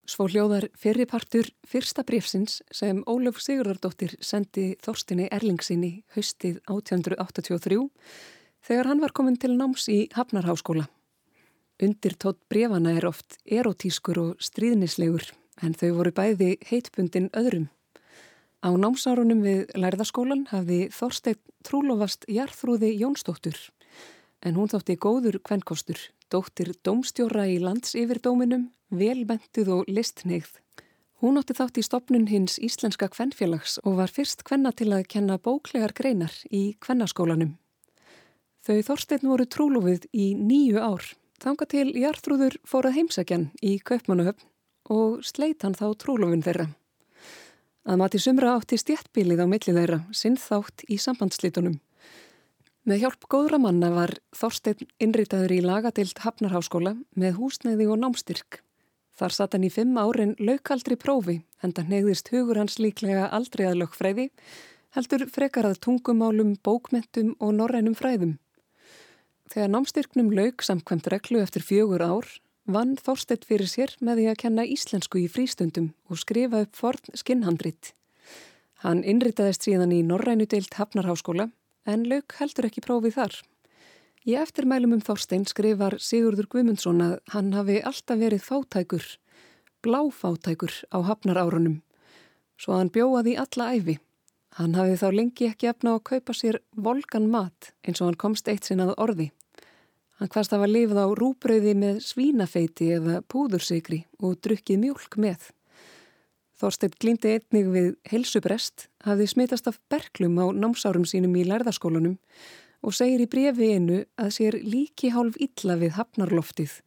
Svo 0.05 0.27
hljóðar 0.29 0.67
fyrirpartur 0.77 1.47
fyrsta 1.65 2.03
brefsins 2.05 2.59
sem 2.69 3.00
Óluf 3.09 3.39
Sigurðardóttir 3.41 4.13
sendi 4.21 4.75
Þorstinni 4.85 5.31
Erlingsinni 5.33 6.03
haustið 6.13 6.59
1883 6.69 7.79
þegar 8.65 8.91
hann 8.91 9.01
var 9.01 9.15
komin 9.17 9.39
til 9.41 9.55
náms 9.57 9.88
í 9.89 10.03
Hafnarháskóla. 10.13 10.85
Undir 11.81 12.13
tótt 12.21 12.38
brefana 12.53 12.93
er 12.95 13.07
oft 13.09 13.39
erotískur 13.50 14.21
og 14.21 14.45
stríðnislegur 14.45 15.25
en 15.65 15.74
þau 15.74 15.89
voru 15.97 16.13
bæði 16.15 16.51
heitbundin 16.69 17.31
öðrum. 17.33 17.65
Á 18.65 18.74
námsárunum 18.74 19.43
við 19.45 19.67
lærðaskólan 19.77 20.48
hafði 20.50 20.88
Þorstein 20.89 21.38
trúlofast 21.67 22.24
Jarþrúði 22.25 22.95
Jónsdóttur 22.98 23.60
en 24.41 24.55
hún 24.57 24.72
þótti 24.72 24.95
góður 24.98 25.38
kvennkostur, 25.45 26.00
dóttir 26.34 26.72
domstjóra 26.86 27.43
í 27.45 27.60
landsyfirdóminum, 27.62 28.72
velbentuð 28.89 29.69
og 29.75 29.89
listneigð. 29.89 30.50
Hún 31.22 31.38
átti 31.38 31.53
þátt 31.57 31.77
í 31.77 31.84
stopnun 31.86 32.25
hins 32.29 32.57
Íslenska 32.57 33.10
kvennfélags 33.13 33.77
og 33.84 34.00
var 34.00 34.13
fyrst 34.13 34.41
kvenna 34.48 34.72
til 34.74 34.89
að 34.98 35.05
kenna 35.13 35.38
bóklegar 35.38 35.93
greinar 35.93 36.34
í 36.50 36.75
kvennaskólanum. 36.81 37.53
Þau 38.65 38.81
Þorstein 38.89 39.29
voru 39.29 39.45
trúlofið 39.45 40.10
í 40.10 40.31
nýju 40.38 40.81
ár. 40.81 41.05
Þanga 41.38 41.69
til 41.69 41.91
Jarþrúður 41.93 42.57
fór 42.65 42.89
að 42.89 42.98
heimsækjan 42.98 43.45
í 43.62 43.77
Kaupmannahöfn 43.77 44.50
og 44.89 45.22
sleit 45.25 45.62
hann 45.62 45.77
þá 45.77 45.91
trúlofin 46.01 46.45
þeirra. 46.45 46.67
Að 47.86 48.00
mati 48.01 48.18
sumra 48.18 48.56
átti 48.58 48.80
stjættbílið 48.82 49.44
á 49.44 49.48
millið 49.50 49.75
þeirra 49.77 49.98
sinn 50.10 50.39
þátt 50.42 50.88
í 50.89 50.98
sambandslítunum. 50.98 51.75
Með 52.86 53.01
hjálp 53.04 53.27
góðra 53.30 53.60
manna 53.62 53.92
var 53.94 54.12
Þorstein 54.34 54.88
innritaður 55.01 55.54
í 55.54 55.60
lagadild 55.62 56.18
Hafnarháskóla 56.22 56.96
með 57.13 57.38
húsneiði 57.38 57.86
og 57.89 58.00
námstyrk. 58.01 58.60
Þar 59.15 59.36
satt 59.38 59.54
hann 59.54 59.68
í 59.68 59.72
fimm 59.74 60.00
árin 60.01 60.34
laukaldri 60.42 60.98
prófi 60.98 61.39
en 61.62 61.74
það 61.77 61.92
neyðist 61.94 62.32
hugur 62.34 62.60
hans 62.60 62.80
líklega 62.82 63.30
aldrei 63.30 63.68
að 63.70 63.80
lögfræði, 63.84 64.27
heldur 64.98 65.27
frekar 65.30 65.70
að 65.70 65.80
tungumálum, 65.86 66.56
bókmentum 66.65 67.36
og 67.38 67.54
norrænum 67.60 67.96
fræðum. 67.98 68.36
Þegar 69.54 69.72
námstyrknum 69.72 70.34
lauk 70.34 70.65
samkvæmt 70.65 71.10
reglu 71.13 71.42
eftir 71.46 71.62
fjögur 71.62 72.01
ár 72.01 72.34
vann 72.65 72.95
Þorstedt 72.98 73.45
fyrir 73.45 73.69
sér 73.69 73.93
með 74.01 74.22
því 74.22 74.25
að 74.31 74.39
kenna 74.41 74.65
íslensku 74.65 75.22
í 75.22 75.27
frístundum 75.29 75.91
og 76.10 76.19
skrifa 76.22 76.63
upp 76.65 76.75
forn 76.75 77.17
skinnhandrit. 77.17 77.93
Hann 78.81 79.03
innritaðist 79.05 79.65
síðan 79.65 79.93
í 79.93 80.01
Norrænu 80.05 80.48
deilt 80.50 80.74
Hafnarháskóla 80.77 81.50
en 81.86 82.07
lauk 82.10 82.36
heldur 82.39 82.67
ekki 82.69 82.84
prófið 82.86 83.19
þar. 83.19 83.36
Í 84.25 84.34
eftirmælum 84.41 84.95
um 84.98 85.03
Þorstein 85.05 85.45
skrifar 85.45 86.00
Sigurður 86.01 86.50
Guimundsson 86.50 87.03
að 87.05 87.19
hann 87.36 87.53
hafi 87.53 87.77
alltaf 87.86 88.17
verið 88.17 88.41
fátækur, 88.41 89.05
bláfátækur 89.86 90.74
á 90.89 90.98
Hafnarárunum, 91.05 91.84
svo 92.57 92.79
hann 92.79 92.89
bjóði 92.89 93.38
alla 93.38 93.69
æfi. 93.77 94.00
Hann 94.57 94.74
hafi 94.74 94.98
þá 94.98 95.07
lengi 95.13 95.50
ekki 95.51 95.69
efna 95.69 95.98
að 95.98 96.05
kaupa 96.10 96.34
sér 96.34 96.62
volgan 96.74 97.29
mat 97.29 97.74
eins 97.86 98.01
og 98.01 98.10
hann 98.10 98.22
komst 98.22 98.50
eitt 98.50 98.65
sinnað 98.65 98.95
orði. 98.98 99.29
Hann 100.15 100.31
hvaðst 100.31 100.53
hafa 100.55 100.67
lifið 100.69 101.00
á 101.03 101.07
rúbröði 101.12 101.74
með 101.75 101.98
svínafeiti 102.05 102.88
eða 102.95 103.19
púðursikri 103.27 104.05
og 104.24 104.38
drukkið 104.45 104.79
mjölk 104.79 105.17
með. 105.19 105.50
Þorstedt 106.55 106.95
glýmdi 107.03 107.34
einnig 107.36 107.67
við 107.74 107.89
helsubrest, 108.07 108.88
hafði 109.03 109.27
smitast 109.27 109.67
af 109.67 109.81
berglum 109.91 110.38
á 110.39 110.55
námsárum 110.55 111.03
sínum 111.03 111.36
í 111.36 111.43
lærðaskólanum 111.50 112.15
og 112.86 112.95
segir 112.95 113.25
í 113.25 113.27
brefi 113.27 113.74
einu 113.75 114.05
að 114.15 114.31
sér 114.38 114.57
líki 114.63 115.12
hálf 115.12 115.36
illa 115.41 115.75
við 115.81 115.98
hafnarloftið 115.98 116.77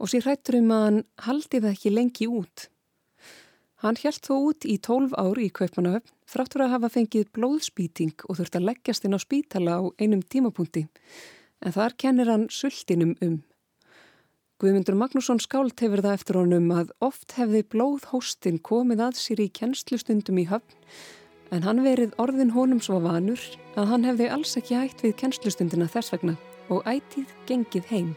og 0.00 0.08
sér 0.08 0.24
hrættur 0.24 0.62
um 0.62 0.72
að 0.72 0.84
hann 0.86 1.02
haldi 1.26 1.60
það 1.60 1.74
ekki 1.74 1.92
lengi 1.92 2.30
út. 2.32 2.66
Hann 3.84 4.00
hjælt 4.00 4.24
þó 4.24 4.34
út 4.38 4.64
í 4.64 4.78
tólf 4.80 5.12
ár 5.18 5.36
í 5.42 5.50
Kaupanahöfn 5.52 6.16
þráttur 6.32 6.64
að 6.64 6.74
hafa 6.78 6.92
fengið 6.96 7.28
blóðspýting 7.36 8.24
og 8.30 8.40
þurft 8.40 8.56
að 8.56 8.68
leggjast 8.70 9.04
inn 9.04 9.18
á 9.18 9.20
spítala 9.20 9.76
á 9.76 9.82
einum 10.00 10.24
tímapunkti 10.24 10.86
en 11.62 11.74
þar 11.74 11.96
kennir 11.98 12.30
hann 12.30 12.48
sultinum 12.50 13.16
um. 13.24 13.40
Guðmundur 14.62 14.94
Magnússon 14.94 15.40
skált 15.42 15.80
hefur 15.82 16.04
það 16.04 16.18
eftir 16.18 16.38
honum 16.38 16.68
að 16.70 16.92
oft 17.02 17.34
hefði 17.34 17.64
blóðhóstin 17.72 18.60
komið 18.62 19.02
að 19.08 19.18
sér 19.18 19.42
í 19.42 19.48
kennslustundum 19.58 20.38
í 20.38 20.46
höfn 20.50 20.76
en 21.52 21.66
hann 21.66 21.82
verið 21.84 22.14
orðin 22.22 22.54
honum 22.54 22.80
svo 22.80 23.00
vanur 23.02 23.42
að 23.74 23.90
hann 23.90 24.06
hefði 24.06 24.28
alls 24.36 24.54
ekki 24.60 24.78
hægt 24.78 25.02
við 25.04 25.16
kennslustundina 25.24 25.90
þess 25.90 26.14
vegna 26.14 26.36
og 26.72 26.86
ætið 26.88 27.34
gengið 27.48 27.90
heim. 27.90 28.12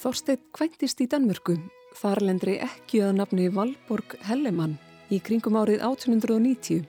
Þorsteit 0.00 0.40
kvæntist 0.56 1.02
í 1.04 1.06
Danmörku, 1.12 1.58
þarlendri 2.00 2.54
ekki 2.64 3.02
að 3.04 3.18
nafni 3.18 3.50
Valborg 3.52 4.14
Hellemann 4.24 4.78
í 5.12 5.18
kringum 5.20 5.58
árið 5.60 5.82
1890. 5.84 6.86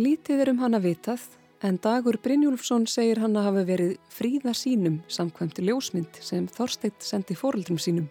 Lítið 0.00 0.40
er 0.40 0.50
um 0.54 0.62
hann 0.62 0.78
að 0.78 0.86
vitað 0.86 1.26
en 1.68 1.76
Dagur 1.84 2.16
Brynjúlfsson 2.24 2.88
segir 2.88 3.20
hann 3.20 3.36
að 3.36 3.50
hafa 3.50 3.66
verið 3.74 3.94
fríða 4.08 4.56
sínum 4.56 5.02
samkvæmt 5.12 5.60
ljósmynd 5.60 6.22
sem 6.24 6.48
Þorsteit 6.48 6.96
sendi 7.04 7.36
fóröldrum 7.36 7.76
sínum. 7.76 8.08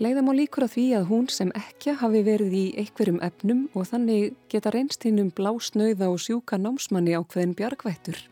Leiðam 0.00 0.32
á 0.32 0.40
líkur 0.40 0.64
að 0.64 0.78
því 0.78 0.88
að 0.96 1.08
hún 1.12 1.28
sem 1.28 1.52
ekki 1.60 1.98
hafi 2.00 2.24
verið 2.24 2.60
í 2.62 2.66
einhverjum 2.80 3.20
efnum 3.28 3.66
og 3.76 3.90
þannig 3.92 4.38
geta 4.48 4.72
reynst 4.72 5.04
hinn 5.04 5.20
um 5.20 5.34
blásnauða 5.36 6.08
og 6.08 6.16
sjúka 6.16 6.56
námsmanni 6.56 7.12
á 7.12 7.20
hverðin 7.20 7.58
bjargvættur. 7.60 8.24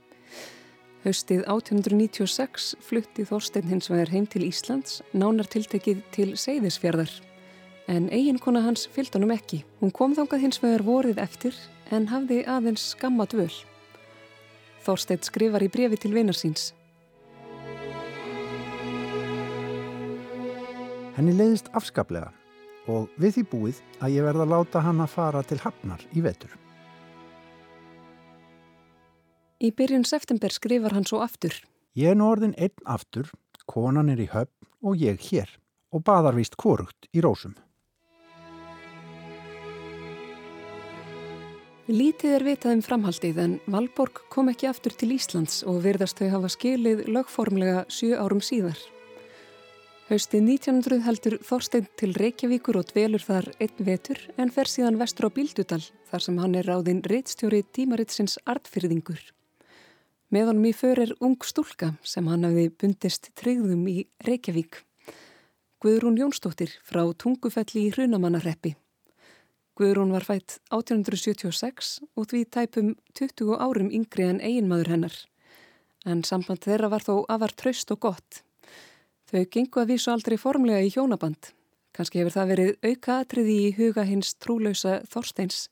Haustið 1.03 1.41
1896 1.51 2.77
flutti 2.87 3.25
Þorstein 3.27 3.67
hins 3.67 3.89
vegar 3.91 4.13
heim 4.13 4.27
til 4.31 4.45
Íslands, 4.47 5.01
nánar 5.11 5.49
tiltekið 5.51 6.05
til 6.15 6.29
Seyðisfjörðar. 6.39 7.11
En 7.91 8.07
eiginkona 8.15 8.63
hans 8.63 8.85
fylgd 8.95 9.19
honum 9.19 9.33
ekki. 9.35 9.65
Hún 9.81 9.91
kom 9.91 10.15
þangað 10.15 10.45
hins 10.45 10.63
vegar 10.63 10.87
vorið 10.87 11.19
eftir 11.19 11.59
en 11.91 12.07
hafði 12.13 12.45
aðeins 12.47 12.93
skamma 12.95 13.27
dvöl. 13.27 13.51
Þorstein 14.87 15.27
skrifar 15.27 15.67
í 15.67 15.73
brefi 15.75 15.99
til 15.99 16.15
vinnarsýns. 16.15 16.71
Henni 21.19 21.35
leiðist 21.35 21.75
afskaplega 21.75 22.31
og 22.87 23.11
við 23.19 23.41
því 23.41 23.49
búið 23.51 23.83
að 23.99 24.21
ég 24.21 24.31
verða 24.31 24.53
láta 24.55 24.87
hann 24.87 25.03
að 25.03 25.17
fara 25.19 25.43
til 25.43 25.59
Hafnar 25.67 26.07
í 26.15 26.23
vetur. 26.23 26.62
Í 29.63 29.71
byrjun 29.79 30.03
september 30.03 30.51
skrifar 30.51 30.97
hann 30.97 31.07
svo 31.07 31.21
aftur. 31.23 31.55
Ég 31.95 32.11
er 32.11 32.17
nú 32.19 32.27
orðin 32.33 32.57
einn 32.59 32.89
aftur, 32.91 33.29
konan 33.71 34.09
er 34.11 34.19
í 34.19 34.27
höfn 34.33 34.71
og 34.83 34.97
ég 34.99 35.21
hér 35.29 35.51
og 35.95 36.03
baðar 36.03 36.35
vist 36.35 36.57
korugt 36.59 37.07
í 37.15 37.23
rósum. 37.23 37.55
Lítið 41.93 42.35
er 42.39 42.45
vitað 42.47 42.75
um 42.77 42.83
framhaldið 42.83 43.39
en 43.43 43.55
Valborg 43.71 44.23
kom 44.33 44.51
ekki 44.51 44.69
aftur 44.71 44.95
til 44.99 45.13
Íslands 45.15 45.61
og 45.69 45.83
virðast 45.85 46.19
þau 46.19 46.31
hafa 46.33 46.51
skilið 46.55 47.05
lögformlega 47.11 47.85
sjö 47.91 48.17
árum 48.19 48.43
síðar. 48.43 48.79
Haustið 50.09 50.43
1900 50.57 51.05
heldur 51.07 51.37
Þorstein 51.47 51.87
til 52.01 52.11
Reykjavíkur 52.19 52.81
og 52.81 52.89
dvelur 52.91 53.23
þar 53.23 53.51
einn 53.63 53.87
vetur 53.87 54.19
en 54.39 54.51
fer 54.51 54.71
síðan 54.71 54.99
vestur 54.99 55.31
á 55.31 55.35
Bíldudal 55.35 55.83
þar 56.11 56.27
sem 56.27 56.43
hann 56.43 56.59
er 56.59 56.71
ráðinn 56.71 57.05
reittstjóri 57.07 57.63
tímaritsins 57.75 58.39
artfyrðingur. 58.43 59.23
Með 60.33 60.49
honum 60.49 60.65
í 60.65 60.71
för 60.73 60.97
er 61.03 61.11
ung 61.21 61.35
stúlka 61.45 61.91
sem 62.09 62.25
hann 62.31 62.47
hafði 62.47 62.71
bundist 62.81 63.27
treyðum 63.37 63.83
í 63.91 64.07
Reykjavík. 64.25 64.79
Guðrún 65.85 66.17
Jónsdóttir 66.17 66.73
frá 66.89 67.03
Tungufelli 67.13 67.83
í 67.85 67.91
Hrunamannarreppi. 67.93 68.73
Guðrún 69.77 70.15
var 70.15 70.25
fætt 70.25 70.57
1876 70.73 71.93
og 72.17 72.31
því 72.31 72.43
tæpum 72.49 72.95
20 73.13 73.61
árum 73.61 73.93
yngri 73.93 74.25
en 74.31 74.41
eiginmaður 74.41 74.95
hennar. 74.95 75.19
En 76.09 76.25
samband 76.25 76.65
þeirra 76.65 76.89
var 76.95 77.05
þó 77.05 77.27
afar 77.29 77.53
tröst 77.53 77.93
og 77.93 78.01
gott. 78.09 78.41
Þau 79.29 79.45
gengu 79.53 79.85
að 79.85 79.93
vísu 79.93 80.15
aldrei 80.15 80.39
formlega 80.41 80.81
í 80.81 80.95
hjónaband. 80.97 81.53
Kanski 81.93 82.23
hefur 82.23 82.39
það 82.39 82.55
verið 82.55 82.73
auka 82.89 83.19
atriði 83.21 83.59
í 83.67 83.73
huga 83.77 84.09
hins 84.09 84.33
trúlausa 84.41 85.03
Þorsteins 85.13 85.67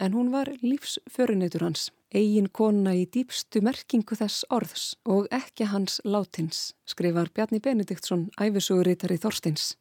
en 0.00 0.14
hún 0.16 0.32
var 0.32 0.50
lífsförunetur 0.62 1.62
hans 1.66 1.90
eigin 2.14 2.48
kona 2.52 2.94
í 2.94 3.04
dýpstu 3.10 3.60
merkingu 3.64 4.16
þess 4.18 4.46
orðs 4.54 4.84
og 5.10 5.26
ekki 5.34 5.66
hans 5.70 6.00
látins, 6.06 6.72
skrifar 6.86 7.30
Bjarni 7.34 7.60
Benediktsson, 7.60 8.28
æfisuguritari 8.38 9.18
Þorstins. 9.18 9.74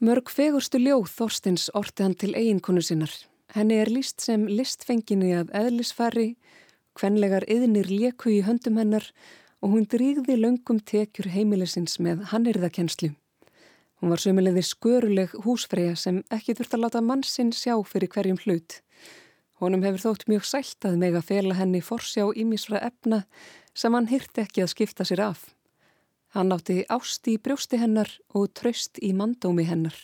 Mörg 0.00 0.32
fegurstu 0.32 0.80
ljóð 0.80 1.10
Þorstins 1.14 1.68
orti 1.76 2.04
hann 2.06 2.16
til 2.18 2.32
eiginkonu 2.34 2.82
sinnar. 2.82 3.12
Henni 3.54 3.78
er 3.82 3.90
líst 3.90 4.22
sem 4.24 4.46
listfenginni 4.48 5.34
að 5.36 5.52
eðlisfæri, 5.60 6.34
hvenlegar 6.98 7.46
yðnir 7.50 7.90
léku 7.90 8.32
í 8.34 8.42
höndum 8.46 8.78
hennar 8.80 9.06
og 9.60 9.74
hún 9.74 9.86
drýgði 9.90 10.38
löngum 10.40 10.80
tekjur 10.80 11.30
heimilisins 11.30 11.98
með 12.02 12.24
hannirðakenslu. 12.32 13.12
Hún 14.00 14.14
var 14.14 14.22
sömulegði 14.22 14.62
sköruleg 14.64 15.32
húsfreyja 15.44 15.96
sem 16.00 16.22
ekki 16.32 16.54
þurft 16.56 16.76
að 16.76 16.84
láta 16.86 17.02
mann 17.04 17.24
sinn 17.26 17.52
sjá 17.52 17.74
fyrir 17.84 18.08
hverjum 18.08 18.38
hlut. 18.46 18.78
Honum 19.60 19.82
hefur 19.84 20.00
þótt 20.06 20.28
mjög 20.30 20.46
sælt 20.48 20.86
að 20.88 20.96
meg 21.02 21.18
að 21.18 21.26
fela 21.28 21.56
henni 21.58 21.82
forsjá 21.84 22.24
ímisfra 22.32 22.80
efna 22.86 23.26
sem 23.76 23.92
hann 23.92 24.08
hyrti 24.08 24.46
ekki 24.46 24.64
að 24.64 24.72
skipta 24.72 25.04
sér 25.04 25.20
af. 25.26 25.42
Hann 26.32 26.54
átti 26.54 26.78
ásti 26.88 27.34
í 27.36 27.42
brjósti 27.42 27.76
hennar 27.82 28.08
og 28.32 28.48
tröst 28.56 29.02
í 29.04 29.12
mandómi 29.12 29.68
hennar. 29.68 29.96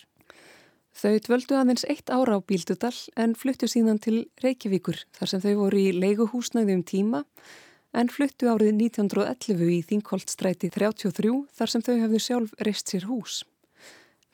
Þau 0.97 1.17
dvöldu 1.25 1.57
aðeins 1.57 1.89
eitt 1.89 2.13
ára 2.13 2.37
á 2.37 2.41
Bíldudal 2.45 2.95
en 3.17 3.33
fluttu 3.37 3.69
síðan 3.69 4.01
til 4.03 4.27
Reykjavíkur 4.45 5.07
þar 5.17 5.33
sem 5.33 5.45
þau 5.45 5.55
voru 5.65 5.81
í 5.81 5.97
leiguhúsnæði 5.97 6.77
um 6.77 6.85
tíma 6.85 7.25
en 7.97 8.13
fluttu 8.13 8.53
árið 8.53 8.77
1911 8.77 9.73
í 9.73 9.83
Þingholtstræti 9.89 10.73
33 10.73 11.37
þar 11.57 11.73
sem 11.73 11.85
þau 11.85 11.95
hefðu 12.05 12.25
sjálf 12.29 12.57
reist 12.61 12.93
sér 12.93 13.09
hús. 13.09 13.45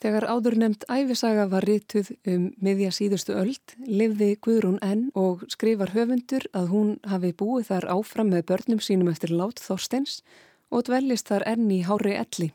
Þegar 0.02 0.24
áður 0.26 0.56
nefnd 0.58 0.84
æfisaga 0.90 1.44
var 1.46 1.62
rituð 1.62 2.08
um 2.26 2.48
miðja 2.58 2.88
síðustu 2.90 3.36
öld, 3.38 3.74
livði 3.86 4.32
Guðrún 4.42 4.80
enn 4.82 5.04
og 5.14 5.44
skrifar 5.52 5.92
höfundur 5.94 6.48
að 6.58 6.72
hún 6.72 6.88
hafi 7.06 7.30
búið 7.38 7.68
þar 7.68 7.86
áfram 7.94 8.32
með 8.34 8.48
börnum 8.48 8.80
sínum 8.82 9.12
eftir 9.12 9.30
lát 9.30 9.62
Þorstens 9.62 10.16
og 10.74 10.88
dveljist 10.88 11.30
þar 11.30 11.46
enn 11.52 11.70
í 11.70 11.84
hári 11.86 12.16
elli. 12.18 12.48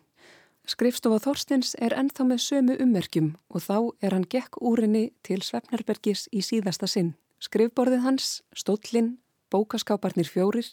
Skrifstofa 0.67 1.21
Þorstens 1.23 1.71
er 1.79 1.95
ennþá 1.95 2.27
með 2.27 2.43
sömu 2.49 2.77
ummerkjum 2.83 3.31
og 3.47 3.63
þá 3.63 3.77
er 4.03 4.17
hann 4.17 4.27
gekk 4.27 4.59
úrinni 4.59 5.05
til 5.23 5.39
Svefnarbergis 5.39 6.25
í 6.35 6.43
síðasta 6.43 6.91
sinn. 6.91 7.13
Skrifborðið 7.39 8.03
hans, 8.03 8.41
stóllinn, 8.51 9.13
bókaskáparnir 9.55 10.27
fjórir, 10.27 10.67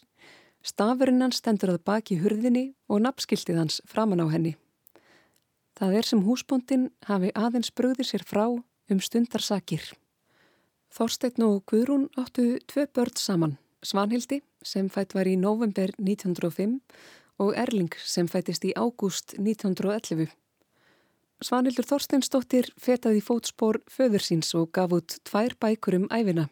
stafurinn 0.67 1.23
hans 1.23 1.39
stendur 1.39 1.77
að 1.77 1.85
baki 1.87 2.19
hurðinni 2.19 2.73
og 2.91 3.07
nafnskiltið 3.07 3.63
hans 3.63 3.79
framan 3.87 4.27
á 4.27 4.35
henni. 4.35 4.57
Það 5.75 5.97
er 5.99 6.07
sem 6.07 6.23
húsbóndin 6.23 6.87
hafi 7.09 7.33
aðeins 7.35 7.73
bröðir 7.75 8.07
sér 8.07 8.23
frá 8.27 8.47
um 8.47 9.01
stundarsakir. 9.03 9.83
Þorstein 10.95 11.43
og 11.43 11.65
Guðrún 11.67 12.07
áttu 12.21 12.61
tvö 12.71 12.87
börn 12.95 13.19
saman, 13.19 13.57
Svanhildi 13.83 14.41
sem 14.63 14.87
fætt 14.89 15.17
var 15.17 15.27
í 15.27 15.35
november 15.35 15.91
1905 15.99 16.79
og 17.43 17.57
Erling 17.59 17.91
sem 17.99 18.31
fættist 18.31 18.65
í 18.65 18.71
ágúst 18.79 19.35
1911. 19.35 20.31
Svanhildur 21.43 21.89
Þorsteinsdóttir 21.91 22.71
fetaði 22.81 23.21
fótspór 23.27 23.81
föður 23.91 24.23
síns 24.23 24.55
og 24.55 24.71
gaf 24.73 24.95
út 24.95 25.19
tvær 25.27 25.57
bækur 25.59 25.99
um 25.99 26.07
æfina, 26.15 26.47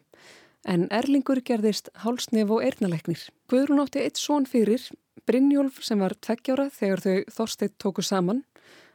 en 0.67 0.89
Erlingur 0.91 1.39
gerðist 1.39 1.87
hálsnef 2.03 2.51
og 2.51 2.65
eirnaleknir. 2.67 3.23
Guðrún 3.47 3.85
átti 3.85 4.03
eitt 4.03 4.19
són 4.19 4.45
fyrir, 4.49 4.83
Brynjólf 5.23 5.79
sem 5.87 6.03
var 6.03 6.17
tveggjára 6.19 6.67
þegar 6.75 6.99
þau 6.99 7.19
Þorstein 7.31 7.71
tóku 7.79 8.03
saman 8.03 8.43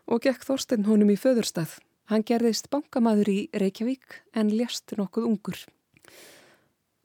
og 0.09 0.25
gekk 0.25 0.47
Þorstein 0.49 0.87
honum 0.89 1.13
í 1.13 1.19
föðurstað. 1.21 1.79
Hann 2.09 2.25
gerðist 2.25 2.71
bankamaður 2.73 3.29
í 3.29 3.39
Reykjavík 3.53 4.23
en 4.33 4.53
ljast 4.55 4.97
nokkuð 4.97 5.29
ungur. 5.29 5.59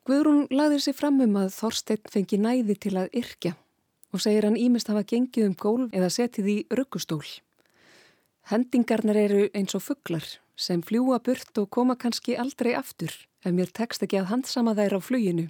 Guðrún 0.07 0.47
laði 0.51 0.79
sér 0.83 0.95
fram 0.95 1.19
um 1.23 1.35
að 1.39 1.51
Þorstein 1.57 2.11
fengi 2.11 2.39
næði 2.39 2.77
til 2.85 2.95
að 2.99 3.11
yrkja 3.19 3.53
og 4.13 4.21
segir 4.23 4.47
hann 4.47 4.59
ímest 4.59 4.91
hafa 4.91 5.03
gengið 5.09 5.49
um 5.49 5.57
gólf 5.59 5.95
eða 5.95 6.11
setið 6.13 6.49
í 6.53 6.57
ruggustól. 6.79 7.25
Hendingarnar 8.51 9.17
eru 9.19 9.45
eins 9.55 9.75
og 9.75 9.83
fugglar 9.83 10.25
sem 10.59 10.83
fljúa 10.85 11.19
burt 11.23 11.57
og 11.57 11.69
koma 11.73 11.95
kannski 11.99 12.35
aldrei 12.39 12.73
aftur 12.77 13.11
ef 13.43 13.51
mér 13.51 13.71
tekst 13.75 14.03
ekki 14.05 14.19
að 14.21 14.29
handsama 14.31 14.75
þær 14.77 14.97
á 14.97 14.99
fluginu. 15.03 15.47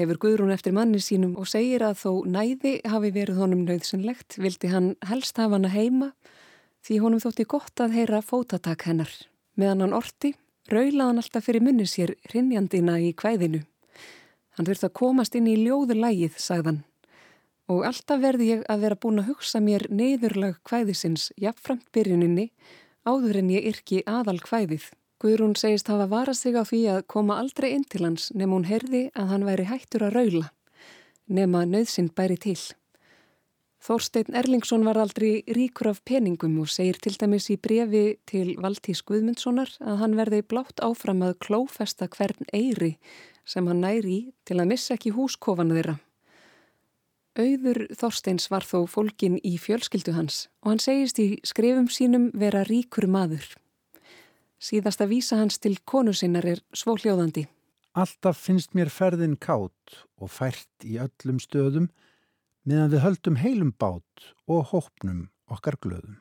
Hefur 0.00 0.16
Guðrún 0.16 0.52
eftir 0.54 0.72
manni 0.72 0.96
sínum 1.04 1.34
og 1.36 1.44
segir 1.50 1.82
að 1.84 1.98
þó 2.00 2.12
næði 2.24 2.70
hafi 2.88 3.10
verið 3.12 3.40
honum 3.42 3.66
nöðsynlegt 3.66 4.38
vildi 4.40 4.70
hann 4.72 4.94
helst 5.10 5.36
hafa 5.36 5.58
hana 5.58 5.68
heima 5.74 6.06
því 6.86 6.96
honum 7.02 7.20
þótti 7.20 7.44
gott 7.44 7.82
að 7.84 7.98
heyra 7.98 8.22
fótatak 8.24 8.86
hennar. 8.88 9.10
Meðan 9.60 9.84
hann 9.84 9.96
orti, 9.98 10.30
raulaði 10.72 11.04
hann 11.04 11.20
alltaf 11.20 11.44
fyrir 11.44 11.66
munni 11.66 11.84
sér 11.84 12.14
hrinnjandina 12.30 12.94
í 12.96 13.10
kvæðinu. 13.12 13.60
Hann 14.56 14.70
þurfti 14.70 14.88
að 14.88 14.96
komast 15.02 15.36
inn 15.36 15.50
í 15.52 15.58
ljóðu 15.66 15.98
lægið, 15.98 16.40
sagðan, 16.40 16.80
og 17.68 17.84
alltaf 17.90 18.24
verði 18.24 18.48
ég 18.54 18.64
að 18.72 18.86
vera 18.86 19.00
búin 19.04 19.20
að 19.20 19.34
hugsa 19.34 19.60
mér 19.60 19.84
neyðurlag 19.92 20.62
kvæðisins 20.64 21.28
jafnframt 21.36 21.90
byrjuninni 21.92 22.48
áður 23.04 23.42
en 23.42 23.52
ég 23.52 23.68
yrki 23.74 24.00
aðal 24.08 24.40
kvæðið. 24.48 24.88
Guðrún 25.20 25.52
segist 25.60 25.90
hafa 25.92 26.06
varað 26.08 26.38
sig 26.38 26.54
á 26.56 26.64
því 26.64 26.80
að 26.94 27.06
koma 27.12 27.36
aldrei 27.42 27.74
inn 27.74 27.84
til 27.84 28.06
hans 28.06 28.30
nefn 28.32 28.54
hún 28.54 28.68
herði 28.70 29.02
að 29.12 29.32
hann 29.34 29.44
væri 29.44 29.66
hættur 29.68 30.06
að 30.06 30.14
raula, 30.16 30.46
nefn 31.28 31.58
að 31.60 31.74
nöðsinn 31.74 32.08
bæri 32.16 32.38
til. 32.40 32.56
Þorstein 33.84 34.32
Erlingsson 34.36 34.82
var 34.88 34.96
aldrei 35.00 35.44
ríkur 35.56 35.90
af 35.92 36.00
peningum 36.08 36.58
og 36.64 36.72
segir 36.72 36.96
til 37.04 37.14
dæmis 37.20 37.50
í 37.52 37.58
brefi 37.60 38.16
til 38.28 38.56
Valtís 38.60 39.04
Guðmundssonar 39.04 39.76
að 39.80 40.00
hann 40.00 40.16
verði 40.16 40.40
blátt 40.40 40.80
áfram 40.84 41.20
að 41.24 41.38
klófesta 41.44 42.08
hvern 42.08 42.48
eiri 42.56 42.94
sem 43.44 43.68
hann 43.68 43.84
næri 43.84 44.32
til 44.48 44.56
að 44.56 44.72
missa 44.72 44.96
ekki 44.96 45.12
húskofana 45.16 45.76
þeirra. 45.76 45.96
Auður 47.40 47.86
Þorsteins 47.92 48.48
var 48.48 48.64
þó 48.64 48.86
fólkin 48.88 49.36
í 49.44 49.58
fjölskyldu 49.60 50.16
hans 50.16 50.46
og 50.64 50.72
hann 50.72 50.84
segist 50.88 51.20
í 51.20 51.34
skrifum 51.44 51.92
sínum 51.92 52.30
vera 52.32 52.64
ríkur 52.68 53.08
maður. 53.08 53.59
Síðasta 54.60 55.06
vísa 55.08 55.38
hans 55.40 55.56
til 55.58 55.78
konu 55.88 56.12
sinnar 56.12 56.44
er 56.44 56.60
svo 56.76 56.98
hljóðandi. 57.00 57.46
Alltaf 57.96 58.38
finnst 58.44 58.74
mér 58.76 58.90
ferðin 58.92 59.38
kátt 59.40 59.96
og 60.20 60.30
fært 60.30 60.84
í 60.84 60.98
öllum 61.00 61.40
stöðum 61.40 61.88
meðan 62.68 62.92
við 62.92 63.04
höldum 63.06 63.38
heilum 63.40 63.72
bát 63.72 64.26
og 64.46 64.68
hópnum 64.74 65.30
okkar 65.50 65.78
glöðum. 65.80 66.20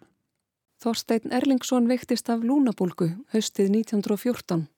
Þorstein 0.79 1.33
Erlingsson 1.35 1.89
veiktist 1.91 2.31
af 2.31 2.45
lúnabólgu 2.47 3.11
haustið 3.33 3.73
1914. 3.75 4.69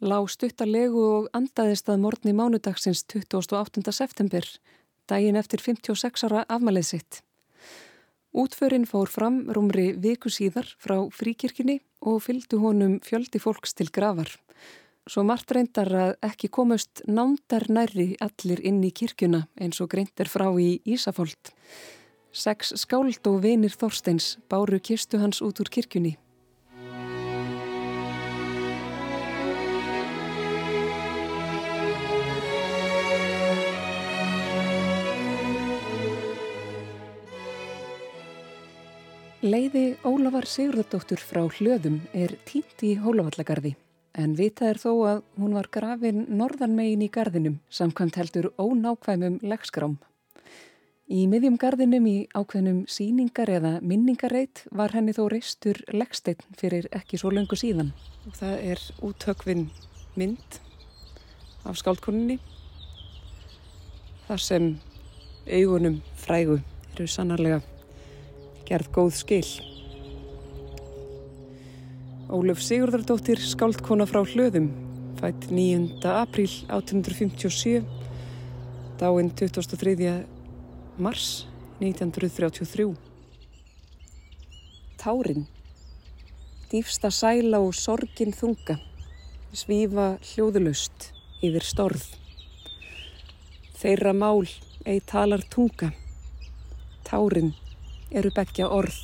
Lá 0.00 0.18
stuttarlegu 0.30 1.02
og 1.04 1.28
andaðist 1.36 1.90
að 1.92 2.00
morgni 2.06 2.32
mánudagsins 2.32 3.04
28. 3.04 3.84
september 3.92 4.48
daginn 5.10 5.36
eftir 5.36 5.60
56 5.60 6.24
ára 6.24 6.46
afmælið 6.48 6.88
sitt. 6.88 7.20
Útförinn 8.32 8.88
fór 8.88 9.12
fram 9.12 9.42
rúmri 9.52 9.90
viku 10.00 10.32
síðar 10.32 10.68
frá 10.80 10.96
fríkirkini 11.12 11.82
og 12.00 12.22
fylgdu 12.22 12.60
honum 12.62 12.98
fjöldi 13.04 13.40
fólks 13.42 13.74
til 13.74 13.90
gravar. 13.94 14.30
Svo 15.08 15.24
margt 15.24 15.52
reyndar 15.56 15.88
að 15.88 16.10
ekki 16.28 16.50
komast 16.52 17.00
nándar 17.08 17.64
nærri 17.72 18.10
allir 18.20 18.60
inn 18.60 18.82
í 18.84 18.92
kirkjuna 18.92 19.46
eins 19.56 19.80
og 19.80 19.88
greintir 19.94 20.28
frá 20.28 20.50
í 20.60 20.82
Ísafóld. 20.84 21.54
Seks 22.32 22.74
skáld 22.76 23.24
og 23.26 23.40
vinir 23.42 23.72
Þorsteins 23.72 24.36
báru 24.52 24.80
kistu 24.84 25.18
hans 25.22 25.40
út 25.40 25.62
úr 25.64 25.72
kirkjunni. 25.72 26.18
Leiði 39.48 39.94
Ólafar 40.04 40.44
Sigurðardóttur 40.44 41.20
frá 41.24 41.38
hljöðum 41.46 42.02
er 42.12 42.34
tínt 42.44 42.82
í 42.84 42.90
Hólavallagarði 43.00 43.70
en 44.20 44.34
vitað 44.36 44.72
er 44.74 44.80
þó 44.82 44.90
að 45.08 45.20
hún 45.38 45.54
var 45.56 45.68
grafin 45.72 46.26
norðanmegin 46.36 47.04
í 47.06 47.08
garðinum 47.14 47.54
samkvæmt 47.72 48.18
heldur 48.20 48.50
ónákvæmum 48.60 49.38
leggskrám. 49.40 49.94
Í 51.08 51.22
miðjum 51.30 51.56
garðinum 51.62 52.10
í 52.10 52.16
ákveðnum 52.34 52.82
síningar 52.92 53.48
eða 53.54 53.72
minningarreit 53.80 54.66
var 54.68 54.92
henni 54.96 55.16
þó 55.16 55.22
reistur 55.32 55.80
leggsteinn 55.94 56.44
fyrir 56.58 56.90
ekki 56.92 57.22
svo 57.22 57.32
löngu 57.32 57.56
síðan. 57.56 57.94
Það 58.36 58.68
er 58.74 58.84
útökvin 59.00 59.64
mynd 60.18 60.60
af 61.64 61.80
skáldkoninni 61.80 62.36
þar 64.28 64.46
sem 64.50 64.70
augunum 65.46 66.02
frægu 66.26 66.60
eru 66.92 67.08
sannarlega 67.08 67.62
gerð 68.68 68.90
góð 68.92 69.14
skil. 69.16 69.46
Óluf 72.28 72.60
Sigurðardóttir 72.60 73.40
skáldkona 73.40 74.04
frá 74.04 74.20
hlöðum, 74.28 74.68
fætt 75.16 75.46
9. 75.48 76.02
apríl 76.04 76.50
1857, 76.68 77.80
dáinn 79.00 79.30
23. 79.32 80.10
mars 81.00 81.46
1933. 81.80 82.92
Tárin, 85.00 85.46
dýfsta 86.68 87.08
sæla 87.14 87.62
og 87.64 87.72
sorgin 87.78 88.34
þunga, 88.36 88.76
svífa 89.56 90.10
hljóðulust 90.34 91.08
yfir 91.40 91.64
storð. 91.64 92.04
Þeirra 93.78 94.12
mál 94.12 94.44
ei 94.84 95.00
talar 95.00 95.46
tunga, 95.48 95.94
tárin 97.08 97.54
eru 98.10 98.30
begja 98.34 98.68
orð. 98.72 98.96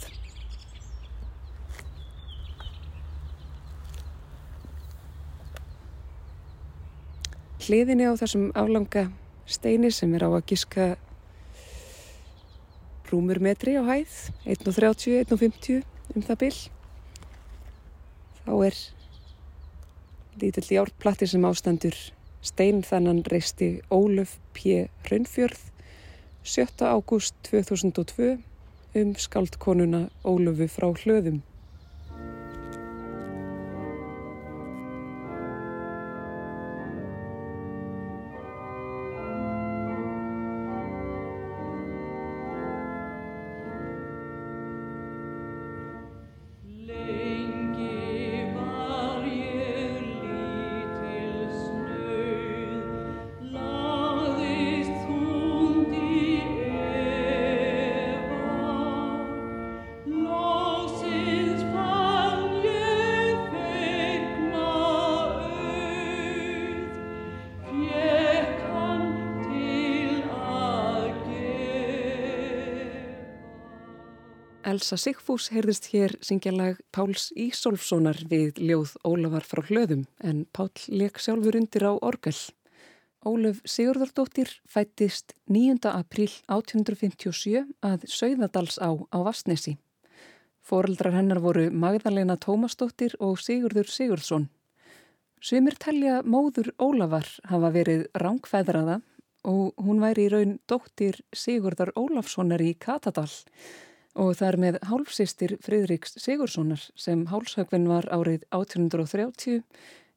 Hliðinni 7.65 8.05
á 8.05 8.13
þessum 8.21 8.51
aflanga 8.53 9.07
steini 9.49 9.91
sem 9.93 10.13
er 10.17 10.27
á 10.27 10.31
að 10.31 10.45
giska 10.51 10.87
rúmur 13.09 13.41
metri 13.41 13.77
á 13.81 13.83
hæð, 13.85 14.17
1.30, 14.45 15.25
1.50 15.29 15.85
um 16.15 16.25
það 16.25 16.41
byll. 16.43 16.61
Þá 18.45 18.53
er 18.69 18.81
lítill 20.43 20.67
járplatti 20.77 21.29
sem 21.31 21.47
ástandur 21.49 21.97
stein 22.45 22.83
þannan 22.85 23.23
reisti 23.33 23.79
Ólöf 23.89 24.37
P. 24.53 24.89
Raunfjörð 25.09 25.71
7. 26.45 26.85
ágúst 26.85 27.39
2002 27.49 28.35
um 28.95 29.15
skaldkonuna 29.19 30.09
Ólöfu 30.25 30.69
frá 30.71 30.93
hlöðum. 30.95 31.43
Elsa 74.75 74.97
Sigfús 74.99 75.53
heyrðist 75.55 75.85
hér 75.93 76.17
syngjalag 76.25 76.81
Páls 76.91 77.29
Ísolfssonar 77.39 78.17
við 78.27 78.57
ljóð 78.59 78.97
Ólafar 79.07 79.45
frá 79.47 79.61
hlöðum 79.69 80.01
en 80.19 80.41
Pál 80.51 80.73
leik 80.91 81.21
sjálfur 81.23 81.55
undir 81.61 81.85
á 81.87 81.95
orgel. 81.95 82.35
Ólaf 83.23 83.61
Sigurðardóttir 83.71 84.51
fættist 84.67 85.37
9. 85.47 85.79
april 85.93 86.27
1857 86.51 87.63
að 87.87 88.09
Sauðadals 88.11 88.81
á 88.83 88.91
á 88.99 89.19
Vastnesi. 89.23 89.77
Fóreldrar 90.59 91.15
hennar 91.21 91.45
voru 91.45 91.69
Magdalena 91.71 92.35
Tómasdóttir 92.35 93.15
og 93.23 93.39
Sigurður 93.39 93.87
Sigurðsson. 93.87 94.51
Sumir 95.39 95.79
telja 95.79 96.19
móður 96.27 96.75
Ólafar 96.83 97.31
hafa 97.47 97.71
verið 97.79 98.09
rángfæðraða 98.19 99.01
og 99.47 99.75
hún 99.79 100.03
væri 100.03 100.27
í 100.27 100.35
raun 100.35 100.61
dóttir 100.67 101.23
Sigurðar 101.31 101.95
Ólafssonar 101.95 102.65
í 102.65 102.75
Katadal 102.75 103.31
og 104.15 104.37
þar 104.39 104.59
með 104.63 104.79
hálfsistir 104.89 105.57
Fridriks 105.63 106.15
Sigurssonar 106.23 106.83
sem 106.99 107.27
hálshögvin 107.31 107.89
var 107.91 108.07
árið 108.15 108.45
1830 108.55 109.63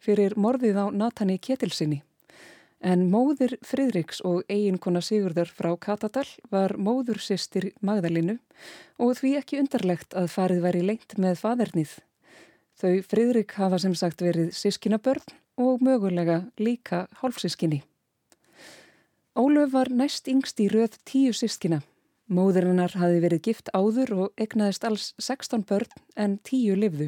fyrir 0.04 0.36
morðið 0.38 0.78
á 0.78 0.86
Natani 0.94 1.38
Ketilsinni. 1.42 2.04
En 2.78 3.08
móður 3.10 3.56
Fridriks 3.66 4.22
og 4.22 4.44
eiginkona 4.54 5.02
Sigurðar 5.02 5.50
frá 5.50 5.72
Katadal 5.82 6.28
var 6.54 6.76
móður 6.78 7.18
sýstir 7.26 7.72
Magdalinu 7.82 8.38
og 9.02 9.18
því 9.18 9.34
ekki 9.40 9.62
undarlegt 9.64 10.14
að 10.14 10.30
farið 10.36 10.62
væri 10.68 10.86
lengt 10.86 11.18
með 11.18 11.42
fadernið. 11.42 11.98
Þau 12.78 13.02
Fridrik 13.02 13.58
hafa 13.58 13.82
sem 13.82 13.98
sagt 13.98 14.22
verið 14.22 14.54
sískinabörn 14.54 15.26
og 15.58 15.82
mögulega 15.82 16.44
líka 16.62 17.08
hálfsískinni. 17.24 17.82
Ólöf 19.34 19.74
var 19.74 19.90
næst 19.90 20.30
yngst 20.30 20.62
í 20.62 20.70
röð 20.70 21.02
tíu 21.06 21.34
sískina 21.34 21.82
Móðurinnar 22.28 22.92
hafi 23.00 23.22
verið 23.24 23.46
gift 23.46 23.70
áður 23.72 24.10
og 24.14 24.42
egnaðist 24.44 24.84
alls 24.84 25.14
16 25.16 25.62
börn 25.64 25.94
en 26.20 26.34
10 26.44 26.76
livðu. 26.76 27.08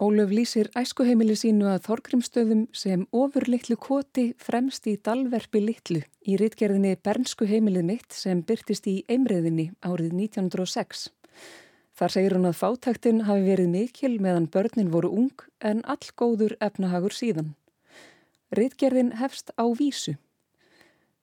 Ólöf 0.00 0.32
lýsir 0.32 0.70
æskuheimili 0.72 1.36
sínu 1.36 1.68
að 1.68 1.84
Þorgrimstöðum 1.84 2.62
sem 2.72 3.04
ofurlittlu 3.12 3.76
koti 3.76 4.30
fremst 4.40 4.88
í 4.88 4.96
Dalverfi 4.96 5.60
Littlu 5.60 6.00
í 6.24 6.38
ritgerðinni 6.40 6.96
Bernsku 7.04 7.46
heimilið 7.46 7.84
mitt 7.90 8.16
sem 8.16 8.40
byrtist 8.40 8.88
í 8.88 9.02
Eimriðinni 9.12 9.68
árið 9.84 10.16
1906. 10.16 11.10
Þar 11.92 12.16
segir 12.16 12.38
hún 12.38 12.48
að 12.48 12.58
fátæktin 12.62 13.24
hafi 13.28 13.44
verið 13.52 13.68
mikil 13.76 14.14
meðan 14.16 14.48
börnin 14.48 14.90
voru 14.90 15.12
ung 15.12 15.46
en 15.60 15.84
all 15.84 16.08
góður 16.16 16.56
efnahagur 16.64 17.12
síðan. 17.12 17.52
Ritgerðin 18.56 19.18
hefst 19.20 19.52
á 19.60 19.68
vísu. 19.76 20.16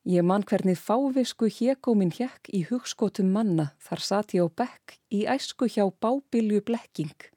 Ég 0.10 0.24
man 0.26 0.41
hvernig 0.41 0.80
fávisku 0.82 1.45
hjekómin 1.54 2.10
hjekk 2.10 2.48
í 2.50 2.63
hugskotum 2.65 3.28
manna 3.30 3.67
þar 3.86 4.02
satt 4.02 4.32
ég 4.34 4.41
á 4.41 4.50
bekk 4.50 4.95
í 5.13 5.19
æsku 5.30 5.67
hjá 5.69 5.84
bábilju 6.02 6.63
blekking. 6.65 7.28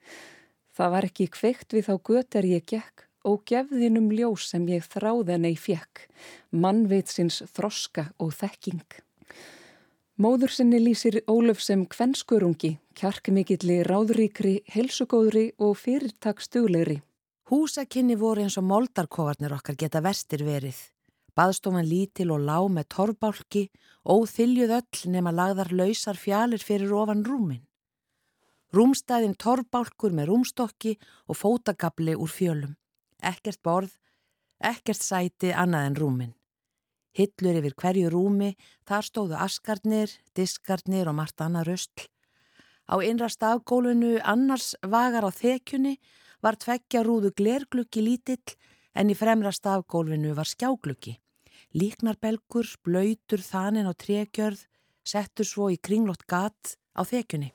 Það 0.72 0.92
var 0.94 1.06
ekki 1.08 1.26
kveikt 1.34 1.76
við 1.76 1.90
þá 1.90 1.94
göter 2.08 2.48
ég 2.48 2.64
gekk 2.64 3.04
og 3.28 3.42
gefðinum 3.50 4.08
ljós 4.16 4.46
sem 4.54 4.64
ég 4.72 4.86
þráðan 4.88 5.44
ei 5.50 5.58
fjekk, 5.60 6.06
mannveitsins 6.48 7.42
þroska 7.52 8.06
og 8.16 8.32
þekking. 8.40 8.88
Móður 10.16 10.56
sinni 10.56 10.80
lýsir 10.80 11.20
Ólöf 11.28 11.60
sem 11.60 11.84
kvenskurungi, 11.84 12.78
kjarkmikilli, 12.96 13.82
ráðríkri, 13.84 14.62
helsugóðri 14.72 15.50
og 15.60 15.76
fyrirtakstugleiri. 15.82 17.02
Húsakinni 17.52 18.16
voru 18.16 18.46
eins 18.46 18.56
og 18.56 18.64
moldarkofarnir 18.64 19.60
okkar 19.60 19.76
geta 19.76 20.00
vestir 20.00 20.48
verið. 20.48 20.80
Baðstofan 21.38 21.88
lítil 21.88 22.28
og 22.34 22.42
lág 22.44 22.68
með 22.74 22.88
torrbálki, 22.92 23.62
óþyljuð 24.04 24.74
öll 24.78 25.12
nema 25.14 25.32
lagðar 25.32 25.72
lausar 25.72 26.18
fjalir 26.20 26.60
fyrir 26.60 26.92
ofan 26.92 27.24
rúmin. 27.24 27.62
Rúmstæðin 28.72 29.34
torrbálkur 29.40 30.12
með 30.16 30.30
rúmstokki 30.32 30.94
og 31.28 31.36
fótakabli 31.36 32.14
úr 32.16 32.28
fjölum. 32.28 32.76
Ekkert 33.22 33.60
borð, 33.64 33.96
ekkert 34.60 35.00
sæti 35.00 35.52
annað 35.52 35.88
en 35.88 35.98
rúmin. 36.00 36.32
Hillur 37.12 37.58
yfir 37.60 37.76
hverju 37.76 38.10
rúmi, 38.12 38.54
þar 38.88 39.04
stóðu 39.04 39.36
askarnir, 39.36 40.12
diskarnir 40.36 41.08
og 41.08 41.18
margt 41.18 41.44
annað 41.44 41.68
röstl. 41.68 42.08
Á 42.88 42.96
innra 43.04 43.28
stafgólfinu 43.28 44.18
annars 44.24 44.72
vagar 44.80 45.28
á 45.28 45.30
þekjunni 45.32 45.98
var 46.42 46.56
tveggja 46.56 47.04
rúðu 47.04 47.30
glergluggi 47.36 48.02
lítill 48.04 48.56
en 48.94 49.10
í 49.12 49.16
fremra 49.16 49.52
stafgólfinu 49.52 50.34
var 50.36 50.48
skjágluggi. 50.48 51.16
Líknarbelgur, 51.72 52.68
blöytur 52.84 53.40
þanin 53.40 53.88
á 53.88 53.92
tregjörð, 53.96 54.66
settur 55.04 55.48
svo 55.48 55.70
í 55.72 55.78
kringlott 55.80 56.26
gat 56.28 56.76
á 56.92 57.02
þekjunni. 57.02 57.52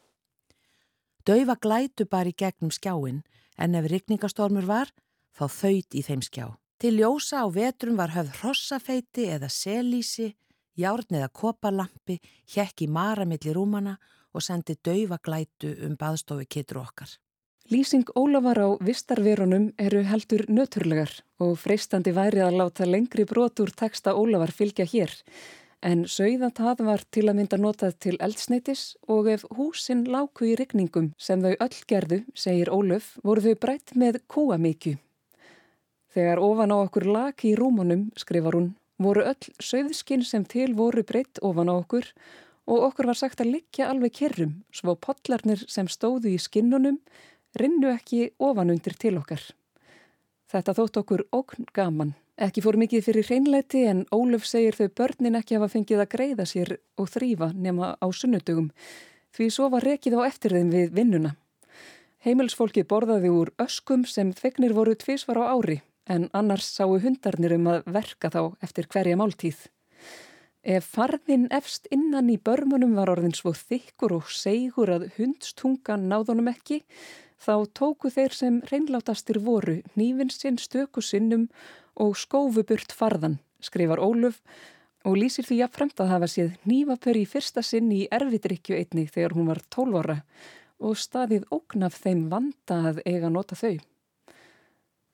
Dauða 1.27 1.57
glætu 1.59 2.07
bara 2.09 2.31
í 2.31 2.37
gegnum 2.37 2.71
skjáin 2.71 3.21
en 3.57 3.75
ef 3.75 3.89
rikningastormur 3.91 4.65
var 4.65 4.93
þá 5.37 5.45
þauðt 5.51 5.97
í 5.99 6.03
þeim 6.07 6.23
skjá. 6.25 6.47
Til 6.77 6.93
ljósa 6.99 7.41
á 7.43 7.47
vetrum 7.49 7.97
var 7.97 8.13
höfð 8.13 8.35
hrossafeiti 8.41 9.25
eða 9.33 9.49
selísi, 9.49 10.35
járn 10.77 11.17
eða 11.19 11.29
koparlampi, 11.33 12.19
hjekk 12.53 12.85
í 12.85 12.87
maramilli 12.87 13.53
rúmana 13.53 13.97
og 14.33 14.45
sendi 14.45 14.77
dauða 14.77 15.17
glætu 15.17 15.73
um 15.85 15.97
baðstofi 15.97 16.45
kittur 16.45 16.83
okkar. 16.83 17.09
Lýsing 17.67 18.07
Ólafar 18.15 18.59
á 18.63 18.69
vistarverunum 18.79 19.73
eru 19.75 19.99
heldur 20.07 20.45
nöturlegar 20.47 21.11
og 21.43 21.57
freistandi 21.59 22.13
væri 22.15 22.39
að 22.39 22.55
láta 22.61 22.85
lengri 22.87 23.25
brotur 23.27 23.73
texta 23.75 24.13
Ólafar 24.15 24.53
fylgja 24.55 24.85
hér 24.87 25.11
en 25.83 26.05
sögðantað 26.07 26.85
var 26.87 27.03
til 27.11 27.25
að 27.27 27.37
mynda 27.41 27.59
notað 27.59 27.99
til 28.05 28.15
eldsneitis 28.23 28.95
og 29.11 29.27
ef 29.33 29.43
húsin 29.59 30.05
láku 30.07 30.47
í 30.47 30.55
regningum 30.55 31.11
sem 31.19 31.43
þau 31.43 31.53
öll 31.59 31.77
gerðu, 31.91 32.23
segir 32.33 32.71
Ólöf, 32.71 33.17
voru 33.19 33.43
þau 33.43 33.59
breytt 33.59 33.95
með 33.99 34.21
kúamíkju. 34.31 34.95
Þegar 36.15 36.39
ofan 36.39 36.71
á 36.71 36.77
okkur 36.79 37.11
laki 37.11 37.51
í 37.51 37.55
rúmunum, 37.59 38.09
skrifar 38.15 38.55
hún, 38.55 38.73
voru 38.97 39.27
öll 39.27 39.53
söðskinn 39.59 40.23
sem 40.23 40.47
til 40.47 40.71
voru 40.73 41.03
breytt 41.03 41.43
ofan 41.43 41.67
á 41.67 41.75
okkur 41.75 42.13
og 42.67 42.91
okkur 42.91 43.11
var 43.11 43.19
sagt 43.19 43.43
að 43.43 43.57
liggja 43.59 43.91
alveg 43.91 44.15
kerrum 44.23 44.61
svo 44.71 44.95
potlarnir 44.95 45.67
sem 45.67 45.91
stóðu 45.91 46.31
í 46.31 46.39
skinnunum 46.39 47.03
rinnu 47.55 47.91
ekki 47.93 48.31
ofan 48.39 48.73
undir 48.73 48.97
til 48.99 49.17
okkar. 49.19 49.41
Þetta 50.51 50.73
þótt 50.77 51.01
okkur 51.01 51.23
ókn 51.35 51.67
gaman. 51.75 52.15
Ekki 52.37 52.61
fór 52.61 52.77
mikið 52.77 53.03
fyrir 53.07 53.25
hreinleiti 53.25 53.83
en 53.89 54.05
Óluf 54.13 54.45
segir 54.45 54.75
þau 54.77 54.87
börnin 54.99 55.39
ekki 55.39 55.57
hafa 55.57 55.71
fengið 55.73 56.03
að 56.03 56.11
greiða 56.11 56.45
sér 56.45 56.75
og 56.97 57.09
þrýfa 57.09 57.49
nema 57.55 57.95
á 57.97 58.07
sunnudugum 58.13 58.69
því 59.33 59.49
svo 59.53 59.69
var 59.73 59.85
rekið 59.85 60.17
á 60.17 60.21
eftir 60.27 60.53
þeim 60.53 60.69
við 60.73 60.93
vinnuna. 60.93 61.33
Heimilsfólki 62.25 62.83
borðaði 62.83 63.31
úr 63.33 63.53
öskum 63.61 64.05
sem 64.05 64.33
fegnir 64.33 64.73
voru 64.77 64.95
tvísvar 64.95 65.41
á 65.41 65.45
ári 65.53 65.81
en 66.07 66.29
annars 66.33 66.69
sáu 66.77 66.97
hundarnir 67.03 67.57
um 67.57 67.67
að 67.73 67.89
verka 67.97 68.31
þá 68.31 68.41
eftir 68.63 68.87
hverja 68.91 69.17
máltíð. 69.19 69.57
Ef 70.67 70.83
farðin 70.97 71.45
efst 71.55 71.85
innan 71.95 72.27
í 72.27 72.33
börmunum 72.43 72.97
var 72.97 73.07
orðin 73.07 73.35
svo 73.37 73.53
þykkur 73.55 74.17
og 74.17 74.31
segur 74.35 74.89
að 74.91 75.05
hundstungan 75.15 76.09
náðunum 76.11 76.49
ekki 76.51 76.81
þá 77.39 77.53
tóku 77.79 78.11
þeir 78.11 78.35
sem 78.35 78.57
reynlátastir 78.67 79.39
voru 79.45 79.77
nývin 79.95 80.33
sinn 80.33 80.59
stöku 80.59 80.99
sinnum 80.99 81.45
og 81.95 82.17
skófuburt 82.19 82.91
farðan, 82.91 83.39
skrifar 83.63 84.03
Óluf 84.03 84.41
og 85.07 85.15
lýsir 85.15 85.47
því 85.47 85.61
jafnframt 85.61 86.03
að 86.03 86.11
hafa 86.17 86.31
séð 86.35 86.59
nývapör 86.67 87.15
í 87.15 87.23
fyrsta 87.31 87.63
sinn 87.63 87.87
í 87.95 88.03
erfidrykju 88.11 88.75
einni 88.75 89.07
þegar 89.07 89.39
hún 89.39 89.47
var 89.53 89.63
12 89.71 90.03
ára 90.03 90.19
og 90.83 90.99
staðið 90.99 91.47
ógnaf 91.47 91.95
þeim 92.03 92.27
vanda 92.27 92.83
að 92.91 93.03
eiga 93.07 93.31
nota 93.31 93.55
þau. 93.55 93.77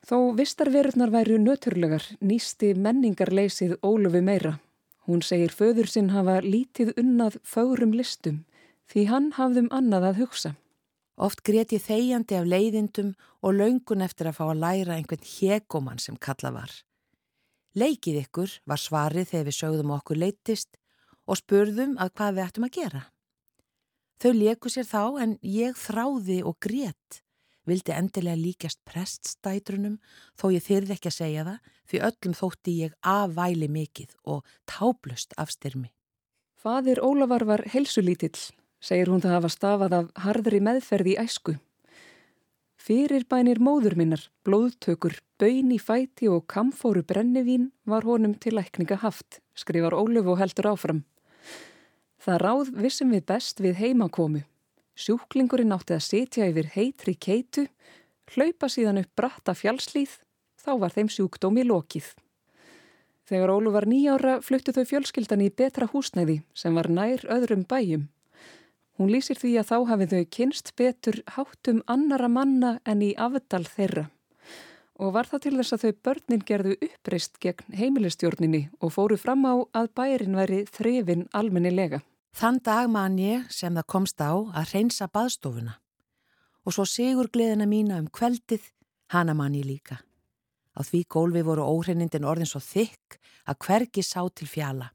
Þó 0.03 0.17
vistarverurnar 0.33 1.13
væru 1.13 1.37
nöturlegar 1.37 2.09
nýsti 2.25 2.73
menningarleysið 2.73 3.77
Ólufi 3.85 4.25
meira. 4.25 4.57
Hún 5.03 5.23
segir 5.25 5.51
föður 5.51 5.89
sinn 5.91 6.13
hafa 6.13 6.39
lítið 6.43 6.93
unnað 6.99 7.39
fárum 7.43 7.91
listum 7.95 8.43
því 8.91 9.07
hann 9.09 9.31
hafðum 9.35 9.67
annað 9.75 10.09
að 10.09 10.19
hugsa. 10.21 10.51
Oft 11.19 11.43
greti 11.45 11.77
þegjandi 11.77 12.37
af 12.39 12.47
leiðindum 12.49 13.11
og 13.43 13.57
laungun 13.59 14.05
eftir 14.05 14.29
að 14.29 14.37
fá 14.39 14.45
að 14.47 14.61
læra 14.63 14.95
einhvern 14.95 15.27
hekoman 15.27 15.99
sem 16.01 16.15
kalla 16.17 16.53
var. 16.55 16.71
Leikið 17.75 18.21
ykkur 18.23 18.55
var 18.69 18.79
svarið 18.79 19.29
þegar 19.31 19.47
við 19.49 19.57
sögðum 19.59 19.93
okkur 19.97 20.21
leittist 20.23 20.79
og 21.27 21.39
spurðum 21.39 21.97
að 22.01 22.13
hvað 22.17 22.37
við 22.37 22.45
ættum 22.45 22.67
að 22.67 22.75
gera. 22.77 23.03
Þau 24.23 24.31
leiku 24.37 24.71
sér 24.71 24.87
þá 24.87 25.03
en 25.25 25.37
ég 25.43 25.77
þráði 25.77 26.39
og 26.47 26.57
grétt, 26.63 27.21
vildi 27.69 27.93
endilega 27.95 28.39
líkjast 28.39 28.81
preststætrunum 28.89 29.99
þó 30.39 30.49
ég 30.55 30.65
þyrði 30.65 30.97
ekki 30.97 31.11
að 31.11 31.19
segja 31.19 31.45
það 31.47 31.71
því 31.91 32.03
öllum 32.09 32.39
þótti 32.41 32.79
ég 32.79 32.97
afvæli 33.01 33.69
mikið 33.71 34.17
og 34.23 34.43
táblust 34.69 35.37
af 35.37 35.53
styrmi. 35.55 35.91
Fadir 36.59 37.01
Ólafar 37.03 37.43
var 37.47 37.65
helsulítill 37.73 38.37
segir 38.83 39.11
hún 39.11 39.23
það 39.23 39.37
hafa 39.37 39.51
stafað 39.51 39.95
af 39.99 40.09
harðri 40.25 40.59
meðferði 40.63 41.15
í 41.15 41.19
æsku. 41.23 41.55
Fyrirbænir 42.83 43.61
móður 43.63 43.95
minnar, 43.95 44.23
blóðtökur, 44.43 45.15
bön 45.39 45.71
í 45.71 45.79
fæti 45.79 46.27
og 46.27 46.43
kamfóru 46.51 47.05
brennivín 47.07 47.69
var 47.87 48.03
honum 48.03 48.33
til 48.35 48.57
lækninga 48.57 48.99
haft, 49.05 49.39
skrifar 49.55 49.95
Óluf 49.95 50.27
og 50.27 50.41
heldur 50.41 50.73
áfram. 50.73 51.03
Það 52.19 52.41
ráð 52.43 52.73
vissum 52.83 53.13
við 53.15 53.23
best 53.31 53.63
við 53.63 53.79
heimakomu. 53.79 54.43
Sjúklingurinn 54.93 55.73
átti 55.73 55.95
að 55.95 56.05
setja 56.05 56.47
yfir 56.51 56.69
heitri 56.75 57.15
keitu, 57.15 57.65
hlaupa 58.33 58.69
síðan 58.69 59.01
upp 59.01 59.11
bratta 59.17 59.55
fjálslíð, 59.57 60.19
þá 60.61 60.71
var 60.79 60.93
þeim 60.93 61.09
sjúkdómi 61.09 61.65
lokið. 61.65 62.13
Þegar 63.27 63.53
Óluf 63.55 63.73
var 63.73 63.87
nýjára 63.87 64.39
fluttu 64.43 64.73
þau 64.75 64.83
fjölskyldan 64.89 65.45
í 65.45 65.49
betra 65.49 65.87
húsnæði 65.89 66.41
sem 66.53 66.75
var 66.75 66.91
nær 66.91 67.23
öðrum 67.31 67.63
bæjum. 67.65 68.09
Hún 68.99 69.09
lýsir 69.09 69.39
því 69.39 69.55
að 69.61 69.69
þá 69.71 69.77
hafið 69.89 70.13
þau 70.13 70.25
kynst 70.37 70.73
betur 70.77 71.21
háttum 71.35 71.79
annara 71.89 72.29
manna 72.29 72.75
en 72.85 73.01
í 73.01 73.13
afdal 73.17 73.63
þeirra 73.65 74.09
og 75.01 75.13
var 75.15 75.27
það 75.27 75.43
til 75.45 75.53
þess 75.57 75.73
að 75.75 75.83
þau 75.83 76.01
börnin 76.05 76.43
gerðu 76.47 76.75
uppreist 76.85 77.39
gegn 77.41 77.77
heimilistjórninni 77.79 78.63
og 78.79 78.93
fóru 78.93 79.17
fram 79.17 79.45
á 79.49 79.53
að 79.73 79.89
bærin 79.97 80.37
væri 80.37 80.59
þrefin 80.69 81.25
almennilega. 81.33 82.03
Þann 82.33 82.57
dag 82.65 82.87
man 82.89 83.19
ég 83.21 83.45
sem 83.53 83.75
það 83.77 83.89
komst 83.93 84.21
á 84.21 84.33
að 84.33 84.71
reynsa 84.73 85.05
baðstofuna 85.05 85.75
og 86.63 86.73
svo 86.73 86.85
sigur 86.89 87.27
gleðina 87.29 87.67
mína 87.69 87.99
um 88.01 88.07
kveldið 88.09 88.71
hana 89.13 89.35
man 89.37 89.53
ég 89.53 89.67
líka. 89.67 89.99
Á 90.73 90.81
því 90.81 91.03
gólfi 91.13 91.43
voru 91.45 91.67
óhreinindin 91.67 92.25
orðin 92.25 92.49
svo 92.49 92.61
þykk 92.63 93.19
að 93.45 93.59
hvergi 93.67 94.01
sá 94.01 94.23
til 94.33 94.47
fjala. 94.49 94.89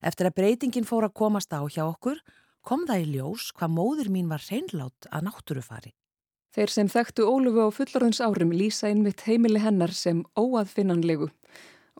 Eftir 0.00 0.30
að 0.30 0.38
breytingin 0.40 0.88
fór 0.88 1.04
að 1.10 1.18
komast 1.20 1.52
á 1.52 1.60
hjá 1.68 1.84
okkur 1.84 2.22
kom 2.64 2.86
það 2.88 3.04
í 3.04 3.10
ljós 3.18 3.50
hvað 3.52 3.74
móður 3.76 4.08
mín 4.14 4.32
var 4.32 4.42
reynlátt 4.48 5.10
að 5.10 5.28
náttúrufari. 5.28 5.92
Þeir 6.56 6.72
sem 6.72 6.88
þekktu 6.88 7.28
Ólufu 7.28 7.68
á 7.68 7.70
fullorðins 7.72 8.24
árum 8.24 8.52
lýsa 8.52 8.88
einmitt 8.88 9.26
heimili 9.28 9.60
hennar 9.60 9.92
sem 9.92 10.24
óaðfinnanlegu 10.36 11.28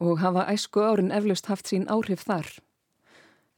og 0.00 0.20
hafa 0.20 0.48
æsku 0.52 0.80
árin 0.80 1.12
eflaust 1.12 1.48
haft 1.52 1.68
sín 1.68 1.88
áhrif 1.92 2.24
þar. 2.24 2.48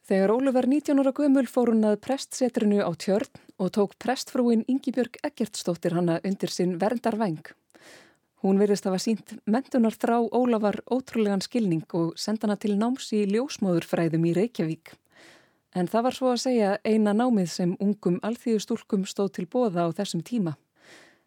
Þegar 0.04 0.34
Ólu 0.34 0.52
var 0.52 0.66
19 0.68 0.98
ára 1.00 1.14
gömul 1.16 1.46
fór 1.48 1.70
hún 1.72 1.86
að 1.88 1.94
prestsetrinu 2.04 2.82
á 2.84 2.92
tjörn 2.92 3.38
og 3.56 3.70
tók 3.72 3.94
prestfrúin 3.96 4.64
Yngibjörg 4.68 5.16
Eggertsdóttir 5.24 5.94
hanna 5.96 6.18
undir 6.28 6.52
sinn 6.52 6.74
verndarvæng. 6.76 7.46
Hún 8.44 8.60
verðist 8.60 8.84
að 8.84 8.92
hafa 8.92 9.04
sínt 9.06 9.32
mentunar 9.48 9.96
þrá 9.96 10.18
Ólafar 10.28 10.82
ótrúlegan 10.92 11.40
skilning 11.40 11.88
og 11.96 12.18
senda 12.20 12.44
hana 12.44 12.58
til 12.60 12.74
náms 12.76 13.08
í 13.16 13.22
ljósmóðurfræðum 13.32 14.28
í 14.28 14.34
Reykjavík. 14.36 14.92
En 15.72 15.88
það 15.88 16.04
var 16.04 16.18
svo 16.18 16.34
að 16.34 16.42
segja 16.42 16.74
eina 16.84 17.16
námið 17.16 17.48
sem 17.54 17.72
ungum 17.80 18.20
alþýðustúlkum 18.28 19.08
stóð 19.08 19.32
til 19.38 19.46
bóða 19.48 19.88
á 19.88 19.96
þessum 19.96 20.20
tíma. 20.20 20.58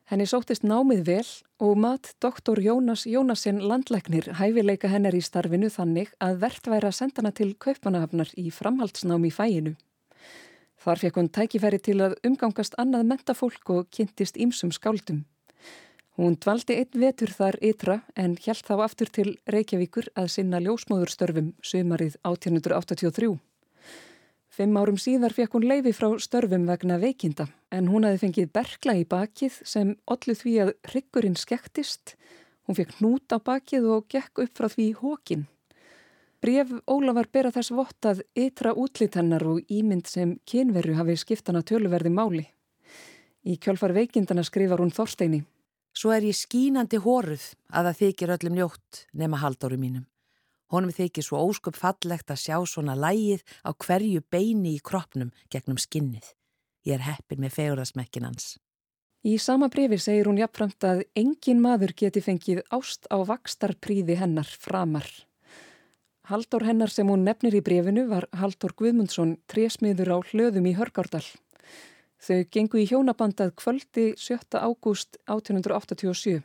Henni 0.08 0.24
sóttist 0.24 0.64
námið 0.64 1.02
vel 1.04 1.30
og 1.60 1.74
mat 1.84 2.14
doktor 2.24 2.62
Jónas 2.64 3.02
Jónasin 3.04 3.58
landlegnir 3.60 4.30
hæfileika 4.40 4.88
hennar 4.88 5.18
í 5.18 5.20
starfinu 5.20 5.68
þannig 5.68 6.14
að 6.24 6.38
verðt 6.46 6.70
væri 6.72 6.88
að 6.88 6.96
senda 6.96 7.20
hana 7.20 7.32
til 7.36 7.50
kaupanahafnar 7.60 8.32
í 8.40 8.46
framhaldsnámi 8.56 9.34
fæinu. 9.36 9.74
Þar 10.80 11.02
fekk 11.02 11.20
hún 11.20 11.28
tækifæri 11.36 11.82
til 11.84 11.98
að 12.06 12.16
umgangast 12.24 12.78
annað 12.80 13.04
mentafólk 13.10 13.74
og 13.76 13.90
kynntist 13.92 14.40
ímsum 14.40 14.72
skáldum. 14.72 15.26
Hún 16.16 16.40
dvaldi 16.40 16.80
einn 16.80 17.02
vetur 17.04 17.36
þar 17.36 17.60
ytra 17.60 18.00
en 18.16 18.40
hjælt 18.40 18.64
þá 18.64 18.86
aftur 18.86 19.12
til 19.12 19.36
Reykjavíkur 19.52 20.08
að 20.16 20.32
sinna 20.38 20.64
ljósmóðurstörfum 20.64 21.52
sömarið 21.60 22.16
1883. 22.24 23.36
Fimm 24.58 24.74
árum 24.74 24.96
síðar 24.98 25.36
fekk 25.38 25.54
hún 25.54 25.68
leifi 25.70 25.92
frá 25.94 26.08
störfum 26.18 26.64
vegna 26.66 26.96
veikinda 26.98 27.46
en 27.70 27.92
hún 27.92 28.08
hafi 28.08 28.24
fengið 28.24 28.48
bergla 28.56 28.96
í 28.98 29.04
bakið 29.06 29.60
sem 29.70 29.92
ollu 30.10 30.34
því 30.40 30.54
að 30.64 30.72
ryggurinn 30.96 31.38
skektist. 31.38 32.16
Hún 32.66 32.80
fekk 32.80 32.96
hnút 32.98 33.30
á 33.30 33.38
bakið 33.38 33.86
og 33.94 34.08
gekk 34.10 34.42
upp 34.48 34.58
frá 34.58 34.66
því 34.74 34.88
hókin. 35.04 35.46
Bref 36.42 36.74
Ólafar 36.90 37.30
bera 37.30 37.54
þess 37.54 37.70
vott 37.78 38.10
að 38.10 38.24
ytra 38.34 38.74
útlítennar 38.74 39.46
og 39.46 39.62
ímynd 39.70 40.10
sem 40.10 40.34
kynveru 40.50 40.98
hafi 40.98 41.20
skiptana 41.22 41.62
töluverði 41.62 42.16
máli. 42.18 42.48
Í 43.46 43.62
kjölfar 43.62 43.94
veikindana 43.94 44.42
skrifar 44.42 44.82
hún 44.82 44.90
Þorsteini. 44.90 45.44
Svo 45.94 46.18
er 46.18 46.26
ég 46.26 46.38
skínandi 46.38 46.98
hóruð 46.98 47.52
að 47.70 47.92
það 47.92 48.02
þykir 48.02 48.38
öllum 48.40 48.62
ljótt 48.64 49.06
nema 49.14 49.38
haldóru 49.38 49.78
mínum. 49.78 50.10
Honum 50.74 50.92
þykir 50.92 51.24
svo 51.24 51.40
ósköp 51.48 51.78
fallegt 51.80 52.32
að 52.34 52.42
sjá 52.44 52.58
svona 52.68 52.96
lægið 53.00 53.44
á 53.64 53.72
hverju 53.72 54.24
beini 54.32 54.76
í 54.76 54.84
kroppnum 54.84 55.32
gegnum 55.54 55.80
skinnið. 55.80 56.34
Ég 56.88 57.00
er 57.00 57.06
heppin 57.08 57.44
með 57.44 57.56
fegurðasmekkin 57.56 58.28
hans. 58.28 58.58
Í 59.28 59.38
sama 59.42 59.68
brefi 59.72 59.98
segir 60.00 60.28
hún 60.30 60.38
jafnframt 60.40 60.84
að 60.88 61.02
engin 61.18 61.64
maður 61.64 61.96
geti 62.00 62.22
fengið 62.24 62.62
ást 62.72 63.10
á 63.12 63.18
vakstarpríði 63.28 64.20
hennar 64.20 64.48
framar. 64.48 65.08
Haldur 66.28 66.66
hennar 66.68 66.92
sem 66.92 67.08
hún 67.08 67.24
nefnir 67.24 67.56
í 67.56 67.64
brefinu 67.64 68.06
var 68.12 68.28
Haldur 68.36 68.76
Guðmundsson, 68.76 69.38
trésmiður 69.48 70.14
á 70.16 70.18
hlöðum 70.20 70.68
í 70.68 70.76
Hörgárdal. 70.76 71.24
Þau 72.20 72.44
gengu 72.52 72.82
í 72.82 72.88
hjónabandað 72.90 73.54
kvöldi 73.56 74.10
7. 74.20 74.60
ágúst 74.60 75.20
1887. 75.32 76.42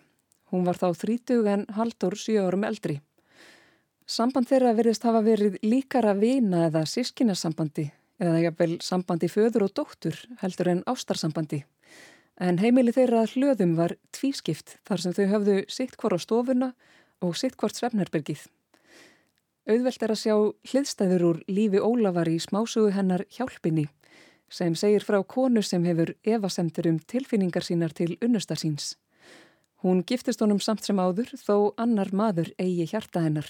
Hún 0.53 0.67
var 0.69 0.79
þá 0.79 0.93
30 1.03 1.49
en 1.51 1.67
Haldur 1.75 2.15
7 2.15 2.39
árum 2.47 2.67
eldri. 2.69 3.01
Samband 4.13 4.45
þeirra 4.45 4.75
verðist 4.77 5.07
hafa 5.07 5.23
verið 5.25 5.55
líkara 5.65 6.11
vina 6.19 6.67
eða 6.67 6.83
sískinasambandi 6.91 7.87
eða 8.21 8.43
jafnvel 8.43 8.75
sambandi 8.85 9.31
föður 9.33 9.65
og 9.65 9.73
dóttur 9.79 10.19
heldur 10.43 10.69
en 10.69 10.83
ástarsambandi. 10.91 11.63
En 12.37 12.59
heimili 12.61 12.93
þeirra 12.93 13.23
hlöðum 13.31 13.73
var 13.79 13.95
tvískipt 14.13 14.77
þar 14.89 15.05
sem 15.05 15.17
þau 15.17 15.25
höfðu 15.31 15.57
sitt 15.73 15.97
hvort 15.97 16.19
á 16.19 16.25
stofuna 16.27 16.71
og 17.25 17.39
sitt 17.41 17.57
hvort 17.57 17.79
svefnherbergið. 17.79 18.45
Auðvelt 19.71 20.05
er 20.05 20.13
að 20.13 20.23
sjá 20.27 20.37
hliðstæður 20.69 21.27
úr 21.31 21.43
lífi 21.49 21.81
Ólafar 21.81 22.29
í 22.29 22.37
smásugu 22.43 22.93
hennar 22.93 23.25
hjálpini 23.33 23.89
sem 24.53 24.77
segir 24.77 25.09
frá 25.09 25.23
konu 25.25 25.65
sem 25.65 25.89
hefur 25.89 26.13
evasemtur 26.29 26.93
um 26.93 27.01
tilfinningar 27.01 27.65
sínar 27.65 27.97
til 27.97 28.19
unnustar 28.21 28.61
síns. 28.61 28.99
Hún 29.81 30.05
giftist 30.05 30.45
honum 30.45 30.61
samt 30.61 30.85
sem 30.85 31.01
áður 31.01 31.33
þó 31.41 31.73
annar 31.81 32.13
maður 32.13 32.53
eigi 32.61 32.91
hjarta 32.93 33.25
hennar. 33.25 33.49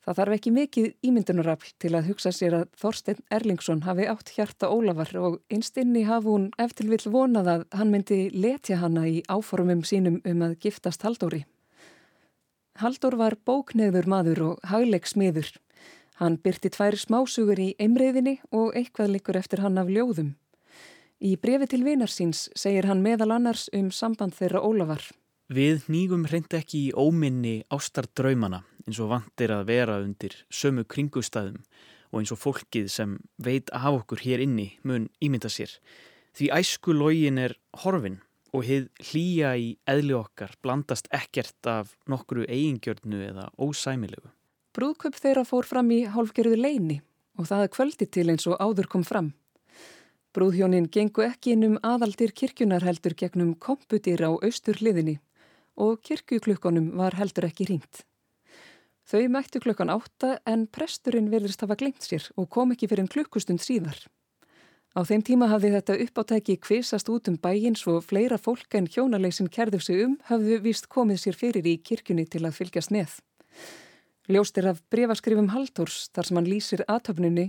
Það 0.00 0.16
þarf 0.16 0.34
ekki 0.34 0.50
mikið 0.56 0.86
ímyndunarafl 1.04 1.72
til 1.82 1.90
að 1.92 2.06
hugsa 2.08 2.30
sér 2.32 2.54
að 2.56 2.68
Þorstein 2.80 3.18
Erlingsson 3.36 3.82
hafi 3.84 4.06
átt 4.08 4.32
hjarta 4.32 4.70
Ólafar 4.72 5.12
og 5.20 5.36
einstinni 5.52 6.06
hafi 6.08 6.32
hún 6.32 6.46
eftir 6.62 6.88
vill 6.88 7.04
vonað 7.12 7.50
að 7.52 7.64
hann 7.76 7.92
myndi 7.92 8.20
letja 8.32 8.78
hanna 8.80 9.04
í 9.10 9.20
áformum 9.28 9.84
sínum 9.84 10.22
um 10.24 10.44
að 10.46 10.56
giftast 10.64 11.04
Haldóri. 11.04 11.42
Haldur 12.80 13.18
var 13.20 13.36
bókneður 13.44 14.08
maður 14.08 14.42
og 14.48 14.64
hagleik 14.72 15.04
smiður. 15.04 15.52
Hann 16.16 16.40
byrti 16.40 16.72
tvær 16.72 16.96
smásugur 16.96 17.60
í 17.60 17.74
einriðinni 17.80 18.38
og 18.56 18.72
eitthvað 18.76 19.18
likur 19.18 19.36
eftir 19.36 19.60
hann 19.60 19.76
af 19.80 19.92
ljóðum. 19.92 20.32
Í 21.20 21.36
brefi 21.36 21.68
til 21.68 21.84
vinarsins 21.84 22.46
segir 22.56 22.88
hann 22.88 23.04
meðal 23.04 23.34
annars 23.36 23.68
um 23.76 23.90
samband 23.92 24.32
þeirra 24.38 24.64
Ólafar. 24.64 25.02
Við 25.50 25.88
nýgum 25.90 26.28
hreint 26.30 26.52
ekki 26.54 26.78
í 26.78 26.90
óminni 26.94 27.64
ástardraumana 27.74 28.60
eins 28.84 29.00
og 29.02 29.08
vantir 29.10 29.50
að 29.50 29.64
vera 29.66 29.96
undir 29.98 30.36
sömu 30.46 30.84
kringustæðum 30.86 31.56
og 31.58 32.18
eins 32.20 32.30
og 32.30 32.38
fólkið 32.38 32.90
sem 32.94 33.16
veit 33.34 33.72
af 33.74 33.96
okkur 33.96 34.20
hér 34.22 34.44
inni 34.44 34.68
mun 34.86 35.08
ímynda 35.18 35.48
sér. 35.50 35.72
Því 36.38 36.52
æsku 36.54 36.94
lógin 36.94 37.40
er 37.42 37.56
horfin 37.82 38.20
og 38.54 38.62
hið 38.68 38.84
hlýja 39.08 39.50
í 39.58 39.72
eðli 39.90 40.14
okkar 40.20 40.54
blandast 40.62 41.10
ekkert 41.10 41.66
af 41.66 41.96
nokkru 42.06 42.44
eigingjörnu 42.46 43.18
eða 43.32 43.48
ósæmilegu. 43.58 44.30
Brúðköp 44.70 45.18
þeirra 45.18 45.42
fór 45.48 45.66
fram 45.66 45.90
í 45.90 46.04
hálfgerðu 46.06 46.60
leini 46.60 47.00
og 47.34 47.48
það 47.50 47.64
er 47.64 47.72
kvöldi 47.74 48.06
til 48.06 48.28
eins 48.30 48.46
og 48.46 48.54
áður 48.62 48.86
kom 48.92 49.02
fram. 49.02 49.32
Brúðhjónin 50.30 50.86
gengu 50.94 51.26
ekki 51.26 51.56
inn 51.56 51.66
um 51.72 51.76
aðaldir 51.82 52.30
kirkjunarheldur 52.38 53.18
gegnum 53.18 53.56
komputir 53.58 54.22
á 54.22 54.30
austur 54.30 54.78
hliðinni 54.78 55.18
og 55.80 56.00
kirkjuklukkonum 56.06 56.92
var 57.00 57.16
heldur 57.18 57.48
ekki 57.48 57.66
ringt. 57.72 58.04
Þau 59.10 59.26
mættu 59.32 59.58
klukkan 59.64 59.90
átta 59.90 60.36
en 60.46 60.68
presturinn 60.70 61.32
verðist 61.32 61.64
hafa 61.64 61.74
glengt 61.80 62.04
sér 62.06 62.28
og 62.38 62.50
kom 62.54 62.70
ekki 62.74 62.86
fyrir 62.90 63.06
en 63.06 63.10
klukkustund 63.10 63.62
síðar. 63.64 63.98
Á 64.90 65.06
þeim 65.06 65.22
tíma 65.26 65.46
hafði 65.50 65.70
þetta 65.76 65.96
uppáttæki 66.04 66.56
kvisast 66.62 67.10
út 67.10 67.28
um 67.30 67.36
bæinn 67.38 67.78
svo 67.78 68.00
fleira 68.02 68.38
fólk 68.38 68.74
en 68.78 68.88
hjónaleysin 68.90 69.50
kerðu 69.50 69.78
sig 69.82 70.02
um 70.04 70.16
hafðu 70.30 70.60
vist 70.64 70.88
komið 70.90 71.22
sér 71.24 71.38
fyrir 71.38 71.66
í 71.66 71.76
kirkjunni 71.78 72.26
til 72.26 72.42
að 72.46 72.56
fylgjast 72.58 72.94
með. 72.94 73.16
Ljóst 74.30 74.58
er 74.58 74.70
af 74.72 74.82
brefaskrifum 74.90 75.50
Haldórs 75.54 76.08
þar 76.14 76.26
sem 76.26 76.38
hann 76.38 76.50
lýsir 76.50 76.82
aðtöfninni 76.86 77.48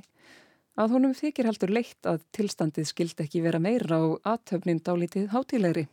að 0.82 0.94
honum 0.96 1.14
þykir 1.18 1.50
heldur 1.50 1.74
leitt 1.74 2.10
að 2.10 2.22
tilstandið 2.34 2.90
skild 2.90 3.22
ekki 3.26 3.42
vera 3.46 3.62
meira 3.62 4.02
á 4.02 4.06
aðtöfnin 4.34 4.82
dálítið 4.86 5.30
hátilegri. 5.34 5.88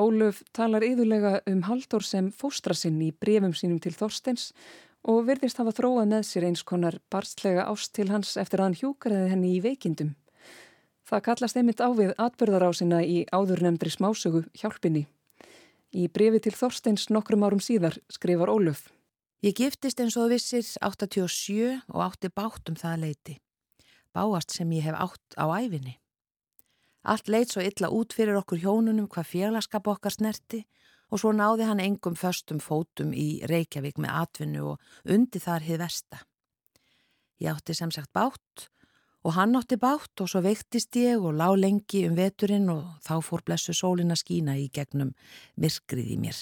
Ólöf 0.00 0.40
talar 0.56 0.84
yðurlega 0.86 1.42
um 1.50 1.64
Haldur 1.66 2.04
sem 2.06 2.30
fóstra 2.32 2.72
sinn 2.72 2.96
í 3.04 3.10
brefum 3.12 3.52
sínum 3.52 3.80
til 3.84 3.92
Þorsteins 3.92 4.46
og 5.04 5.26
virðist 5.26 5.60
hafa 5.60 5.74
þróað 5.76 6.08
með 6.14 6.22
sér 6.28 6.46
eins 6.48 6.62
konar 6.64 6.96
barstlega 7.12 7.66
ást 7.68 7.92
til 7.98 8.08
hans 8.08 8.32
eftir 8.40 8.62
að 8.62 8.70
hann 8.70 8.78
hjúkaraði 8.80 9.28
henni 9.34 9.52
í 9.58 9.60
veikindum. 9.64 10.14
Það 11.04 11.24
kallast 11.26 11.60
einmitt 11.60 11.84
á 11.84 11.88
við 11.92 12.14
atbyrðarásina 12.16 13.02
í 13.04 13.26
áðurnemndri 13.28 13.92
smásögu 13.92 14.46
hjálpinni. 14.56 15.04
Í 15.92 16.08
brefi 16.08 16.40
til 16.46 16.56
Þorsteins 16.56 17.08
nokkrum 17.12 17.44
árum 17.44 17.60
síðar 17.60 17.98
skrifar 18.08 18.52
Ólöf. 18.52 18.86
Ég 19.44 19.56
giftist 19.58 20.00
eins 20.00 20.16
og 20.20 20.30
vissir 20.32 20.64
87 20.80 21.80
og 21.92 22.04
átti 22.06 22.32
bátt 22.32 22.72
um 22.72 22.78
það 22.78 23.02
leiti. 23.04 23.40
Báast 24.16 24.54
sem 24.54 24.70
ég 24.72 24.86
hef 24.88 24.96
átt 24.96 25.36
á 25.36 25.44
æfinni. 25.50 25.98
Allt 27.02 27.28
leitt 27.32 27.54
svo 27.54 27.62
illa 27.64 27.88
út 27.88 28.12
fyrir 28.12 28.36
okkur 28.40 28.60
hjónunum 28.60 29.08
hvað 29.08 29.30
félagskap 29.30 29.86
okkar 29.88 30.12
snerti 30.12 30.64
og 31.10 31.22
svo 31.22 31.32
náði 31.34 31.66
hann 31.66 31.80
engum 31.82 32.16
föstum 32.18 32.60
fótum 32.62 33.14
í 33.16 33.40
Reykjavík 33.48 33.98
með 33.98 34.18
atvinnu 34.22 34.66
og 34.74 35.14
undi 35.14 35.40
þar 35.42 35.64
hið 35.66 35.80
versta. 35.80 36.20
Ég 37.40 37.54
átti 37.54 37.74
sem 37.74 37.90
sagt 37.90 38.12
bátt 38.12 38.68
og 39.24 39.34
hann 39.36 39.56
átti 39.56 39.78
bátt 39.80 40.20
og 40.20 40.28
svo 40.30 40.42
veiktist 40.44 40.96
ég 41.00 41.20
og 41.20 41.34
lá 41.40 41.48
lengi 41.56 42.04
um 42.08 42.16
veturinn 42.16 42.68
og 42.72 43.00
þá 43.04 43.16
fór 43.24 43.44
blessu 43.44 43.74
sólin 43.76 44.12
að 44.12 44.22
skína 44.22 44.56
í 44.60 44.68
gegnum 44.72 45.14
myrkrið 45.56 46.14
í 46.14 46.18
mér. 46.20 46.38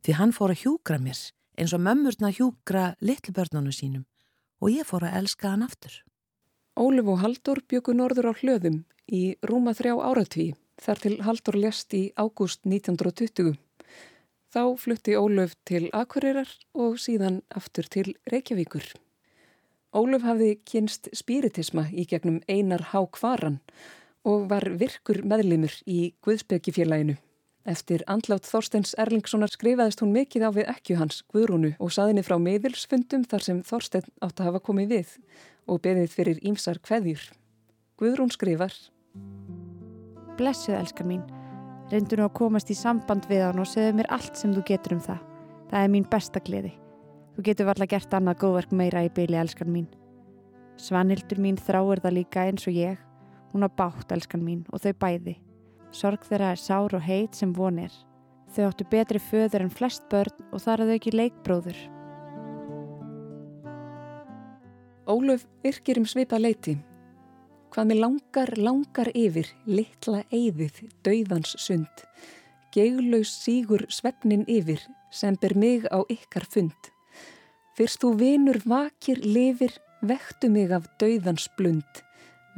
Því 0.00 0.16
hann 0.16 0.32
fór 0.32 0.54
að 0.54 0.64
hjúgra 0.64 0.98
mér 1.00 1.20
eins 1.60 1.74
og 1.76 1.84
mömmurna 1.84 2.32
hjúgra 2.32 2.94
litlbörnunum 3.04 3.76
sínum 3.76 4.06
og 4.60 4.72
ég 4.72 4.88
fór 4.88 5.04
að 5.04 5.20
elska 5.20 5.52
hann 5.52 5.66
aftur. 5.68 5.92
Óluf 6.80 7.12
og 7.12 7.20
Haldur 7.20 7.60
byggu 7.68 7.92
norður 7.96 8.32
á 8.32 8.34
hlöðum 8.40 8.84
í 9.10 9.36
rúma 9.42 9.74
þrjá 9.76 9.96
áratví 9.98 10.52
þar 10.80 11.02
til 11.02 11.16
Haldur 11.26 11.58
lest 11.58 11.94
í 11.94 12.02
ágúst 12.16 12.64
1920. 12.64 13.58
Þá 14.50 14.62
flutti 14.82 15.14
Óluf 15.14 15.54
til 15.68 15.88
Akureyrar 15.94 16.50
og 16.74 16.98
síðan 16.98 17.40
aftur 17.54 17.86
til 17.86 18.16
Reykjavíkur. 18.32 18.86
Óluf 19.94 20.22
hafði 20.26 20.56
kynst 20.66 21.10
spiritisma 21.14 21.88
í 21.90 22.06
gegnum 22.06 22.40
einar 22.48 22.88
há 22.90 23.00
kvaran 23.10 23.60
og 24.26 24.48
var 24.50 24.66
virkur 24.80 25.22
meðlimur 25.26 25.74
í 25.86 26.12
Guðsbyggjifélaginu. 26.24 27.16
Eftir 27.68 28.02
andlátt 28.08 28.48
Þorsteins 28.48 28.94
Erlingssonar 28.98 29.52
skrifaðist 29.52 30.00
hún 30.00 30.14
mikið 30.14 30.46
á 30.48 30.50
við 30.56 30.70
ekju 30.72 30.96
hans, 30.96 31.20
Guðrúnu, 31.28 31.74
og 31.78 31.92
saðinni 31.92 32.24
frá 32.24 32.38
meðilsfundum 32.40 33.26
þar 33.28 33.44
sem 33.44 33.58
Þorstein 33.66 34.06
átt 34.24 34.40
að 34.40 34.48
hafa 34.48 34.62
komið 34.64 34.94
við 34.94 35.12
og 35.68 35.82
beðið 35.84 36.14
fyrir 36.14 36.40
ímsar 36.40 36.80
kveðjur. 36.80 37.20
Guðrún 38.00 38.32
skrifar 38.32 38.72
Blessuð, 40.38 40.78
elskar 40.78 41.08
mín. 41.08 41.24
Reyndu 41.90 42.16
nú 42.16 42.28
að 42.28 42.36
komast 42.38 42.70
í 42.70 42.76
samband 42.78 43.26
við 43.28 43.42
hann 43.48 43.60
og 43.60 43.68
segðu 43.68 43.98
mér 43.98 44.08
allt 44.14 44.38
sem 44.38 44.52
þú 44.54 44.62
getur 44.68 44.94
um 44.96 45.02
það. 45.04 45.24
Það 45.70 45.84
er 45.84 45.92
mín 45.92 46.06
besta 46.10 46.42
gleði. 46.46 46.72
Þú 47.34 47.44
getur 47.48 47.68
varla 47.68 47.88
gert 47.90 48.14
annað 48.14 48.40
góðverk 48.44 48.74
meira 48.74 49.04
í 49.06 49.10
byli, 49.14 49.38
elskar 49.40 49.68
mín. 49.70 49.88
Svanhildur 50.80 51.40
mín 51.42 51.58
þráir 51.60 52.02
það 52.02 52.16
líka 52.16 52.46
eins 52.46 52.66
og 52.70 52.78
ég. 52.78 52.98
Hún 53.52 53.66
á 53.66 53.68
bátt, 53.68 54.12
elskar 54.14 54.40
mín, 54.40 54.62
og 54.72 54.82
þau 54.82 54.92
bæði. 55.02 55.36
Sorg 55.90 56.22
þeirra 56.26 56.52
er 56.54 56.60
sár 56.62 56.94
og 56.94 57.02
heit 57.02 57.34
sem 57.34 57.52
vonir. 57.52 57.92
Þau 58.54 58.68
áttu 58.68 58.86
betri 58.90 59.18
föður 59.22 59.66
en 59.66 59.72
flest 59.74 60.06
börn 60.10 60.46
og 60.50 60.62
þar 60.62 60.84
að 60.84 60.92
þau 60.92 60.98
ekki 60.98 61.16
leikbróður. 61.16 61.80
Ólöf 65.10 65.46
yrkir 65.66 65.98
um 65.98 66.06
svipað 66.06 66.46
leiti. 66.46 66.76
Hvað 67.70 67.86
með 67.86 68.00
langar, 68.02 68.50
langar 68.58 69.08
yfir, 69.14 69.46
litla 69.70 70.24
eyðið, 70.34 70.80
dauðans 71.06 71.52
sund. 71.62 72.02
Geiglaus 72.74 73.30
sígur 73.44 73.84
svefnin 73.86 74.42
yfir, 74.50 74.82
sem 75.14 75.36
ber 75.38 75.54
mig 75.54 75.86
á 75.86 76.02
ykkar 76.10 76.48
fund. 76.50 76.90
Fyrst 77.78 78.02
þú 78.02 78.10
vinur 78.18 78.58
vakir 78.66 79.22
lifir, 79.22 79.76
vektu 80.02 80.50
mig 80.50 80.74
af 80.74 80.88
dauðans 80.98 81.46
blund. 81.56 82.02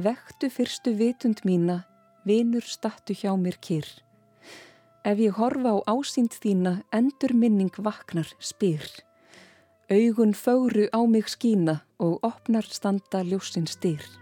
Vektu 0.00 0.48
fyrstu 0.48 0.96
vitund 0.96 1.44
mína, 1.44 1.82
vinur 2.24 2.64
stattu 2.64 3.12
hjá 3.12 3.36
mér 3.36 3.60
kyrr. 3.60 3.90
Ef 5.04 5.20
ég 5.20 5.36
horfa 5.36 5.76
á 5.76 5.92
ásýnd 5.92 6.32
þína, 6.40 6.78
endur 6.88 7.36
minning 7.36 7.74
vaknar 7.76 8.32
spyr. 8.40 8.88
Augun 9.92 10.32
fóru 10.32 10.88
á 10.88 11.04
mig 11.04 11.28
skína 11.28 11.82
og 12.00 12.22
opnar 12.24 12.64
standa 12.64 13.20
ljósin 13.20 13.68
styr. 13.68 14.21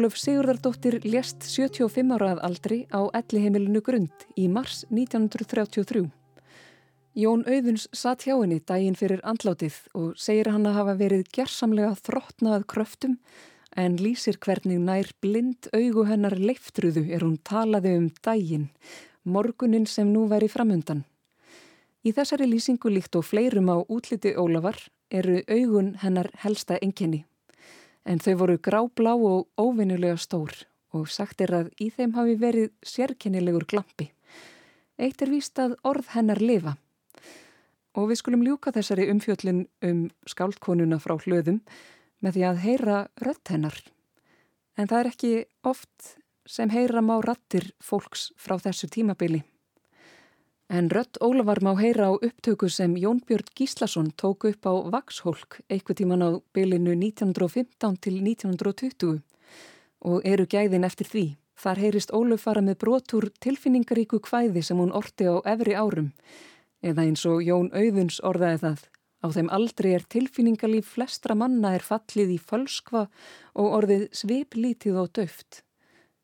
Ólöf 0.00 0.16
Sigurðardóttir 0.16 0.94
lést 1.04 1.44
75 1.44 2.14
ára 2.14 2.30
að 2.32 2.38
aldri 2.46 2.76
á 2.88 3.12
elliheimilinu 3.18 3.82
Grund 3.84 4.22
í 4.32 4.46
mars 4.48 4.86
1933. 4.88 6.06
Jón 7.20 7.44
Auðuns 7.44 7.84
satt 7.92 8.24
hjá 8.24 8.32
henni 8.38 8.62
daginn 8.64 8.96
fyrir 8.96 9.20
andlátið 9.28 9.76
og 9.92 10.16
segir 10.16 10.48
hann 10.54 10.64
að 10.70 10.78
hafa 10.78 10.96
verið 11.02 11.28
gersamlega 11.36 11.92
þróttnað 12.00 12.64
kröftum 12.72 13.20
en 13.76 14.00
lýsir 14.00 14.40
hvernig 14.40 14.80
nær 14.80 15.12
blind 15.20 15.68
augu 15.76 16.08
hennar 16.08 16.38
leiftruðu 16.48 17.04
er 17.12 17.20
hún 17.20 17.36
talaði 17.44 17.98
um 18.00 18.10
daginn, 18.24 18.70
morgunin 19.28 19.84
sem 19.84 20.08
nú 20.08 20.30
væri 20.32 20.48
framundan. 20.48 21.04
Í 22.08 22.16
þessari 22.16 22.48
lýsingu 22.48 22.88
líkt 22.88 23.20
og 23.20 23.28
fleirum 23.28 23.68
á 23.68 23.76
útliti 23.84 24.32
Ólafar 24.32 24.80
eru 25.12 25.42
augun 25.44 25.98
hennar 26.00 26.32
helsta 26.40 26.80
enginni 26.80 27.26
en 28.04 28.20
þau 28.22 28.34
voru 28.42 28.58
gráblá 28.58 29.14
og 29.14 29.48
óvinnulega 29.60 30.16
stór 30.20 30.54
og 30.96 31.08
sagt 31.10 31.40
er 31.44 31.52
að 31.54 31.68
í 31.78 31.90
þeim 31.94 32.16
hafi 32.16 32.36
verið 32.40 32.70
sérkennilegur 32.82 33.66
glampi. 33.70 34.10
Eitt 34.98 35.22
er 35.22 35.30
víst 35.30 35.58
að 35.62 35.76
orð 35.86 36.10
hennar 36.16 36.40
lifa. 36.42 36.74
Og 37.94 38.10
við 38.10 38.20
skulum 38.20 38.42
ljúka 38.46 38.72
þessari 38.74 39.08
umfjöllin 39.10 39.64
um 39.86 40.02
skáldkonuna 40.28 40.98
frá 41.02 41.16
hlöðum 41.18 41.60
með 42.20 42.36
því 42.36 42.44
að 42.48 42.60
heyra 42.64 42.98
rött 43.22 43.52
hennar. 43.54 43.78
En 44.78 44.90
það 44.90 45.00
er 45.00 45.10
ekki 45.12 45.32
oft 45.66 46.14
sem 46.46 46.70
heyra 46.74 47.02
má 47.02 47.16
rattir 47.22 47.70
fólks 47.82 48.30
frá 48.38 48.58
þessu 48.58 48.90
tímabili. 48.90 49.42
En 50.70 50.86
rött 50.90 51.18
Ólafar 51.18 51.58
má 51.66 51.74
heyra 51.74 52.06
á 52.06 52.12
upptöku 52.14 52.68
sem 52.70 52.94
Jón 52.94 53.18
Björn 53.26 53.50
Gíslason 53.58 54.12
tók 54.14 54.44
upp 54.44 54.62
á 54.70 54.74
Vaxholk 54.94 55.58
eitthvað 55.66 55.98
tíman 55.98 56.22
á 56.22 56.30
bylinu 56.54 56.94
1915 56.94 57.98
til 57.98 58.22
1920 58.22 59.18
og 60.06 60.22
eru 60.22 60.46
gæðin 60.46 60.86
eftir 60.86 61.10
því. 61.10 61.24
Þar 61.58 61.82
heyrist 61.82 62.14
Ólaf 62.14 62.46
fara 62.46 62.62
með 62.62 62.78
brotur 62.86 63.26
tilfinningaríku 63.42 64.22
kvæði 64.22 64.62
sem 64.62 64.78
hún 64.78 64.94
orti 64.94 65.26
á 65.26 65.42
efri 65.42 65.74
árum 65.74 66.12
eða 66.86 67.02
eins 67.02 67.26
og 67.26 67.42
Jón 67.42 67.74
Auðuns 67.74 68.22
orðaði 68.22 68.62
það. 68.62 68.80
Á 69.20 69.26
þeim 69.34 69.50
aldrei 69.50 69.92
er 69.98 70.06
tilfinningalíf 70.06 70.94
flestra 70.94 71.34
manna 71.34 71.74
er 71.74 71.82
fallið 71.82 72.36
í 72.38 72.38
fölskva 72.38 73.08
og 73.58 73.74
orðið 73.82 74.06
sviplítið 74.14 75.02
og 75.02 75.10
döft. 75.18 75.64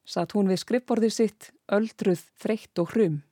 Satt 0.07 0.39
hún 0.39 0.47
við 0.47 0.63
skrifborðið 0.63 1.13
sitt, 1.19 1.51
öldruð, 1.67 2.23
þreytt 2.39 2.79
og 2.79 2.95
hrum. 2.95 3.25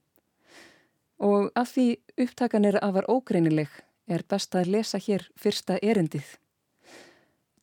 Og 1.23 1.51
að 1.55 1.69
því 1.75 1.87
upptakan 2.25 2.65
er 2.65 2.79
afar 2.83 3.07
ógreinileg 3.11 3.71
er 4.07 4.25
best 4.29 4.55
að 4.55 4.73
lesa 4.75 4.99
hér 4.99 5.29
fyrsta 5.41 5.79
erindið. 5.83 6.27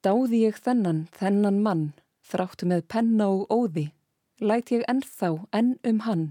Dáði 0.01 0.45
ég 0.47 0.57
þennan, 0.57 1.07
þennan 1.13 1.59
mann, 1.61 1.83
þráttu 2.25 2.65
með 2.65 2.87
penna 2.89 3.27
og 3.29 3.51
óði, 3.53 3.91
læt 4.41 4.71
ég 4.73 4.85
ennþá 4.89 5.35
enn 5.53 5.75
um 5.85 5.99
hann, 6.07 6.23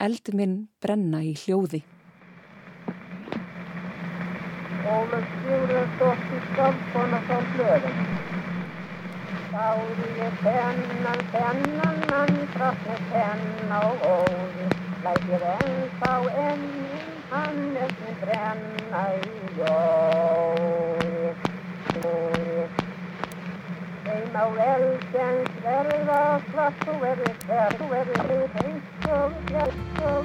eld 0.00 0.30
minn 0.32 0.54
brenna 0.80 1.20
í 1.20 1.34
hljóði. 1.36 1.82
Ólaf 4.84 5.28
Sigurður 5.34 5.86
stótti 5.96 6.40
skálkona 6.46 7.20
frá 7.28 7.38
hlöðum. 7.52 8.00
Dáði 9.52 10.08
ég 10.22 10.40
þennan, 10.40 11.22
þennan 11.34 12.00
mann, 12.08 12.40
þrátt 12.56 12.88
með 12.88 13.04
penna 13.12 13.84
og 13.90 14.08
óði, 14.08 14.83
mig 15.04 15.16
rensa 15.28 16.20
och 16.20 16.30
änkan 16.30 17.78
bränna 18.20 19.04
jag. 19.58 20.58
Säg 24.04 24.26
mig 24.32 24.52
välken 24.56 25.46
svärva 25.60 26.40
svart 26.50 26.88
och 26.88 27.06
är 27.06 27.16
det 27.16 27.34
svärd 27.44 27.80
och 27.80 27.96
är 27.96 28.04
det 28.04 28.48
tänkt 28.48 28.86
som 29.02 29.32
jag, 29.52 29.72
som 29.98 30.24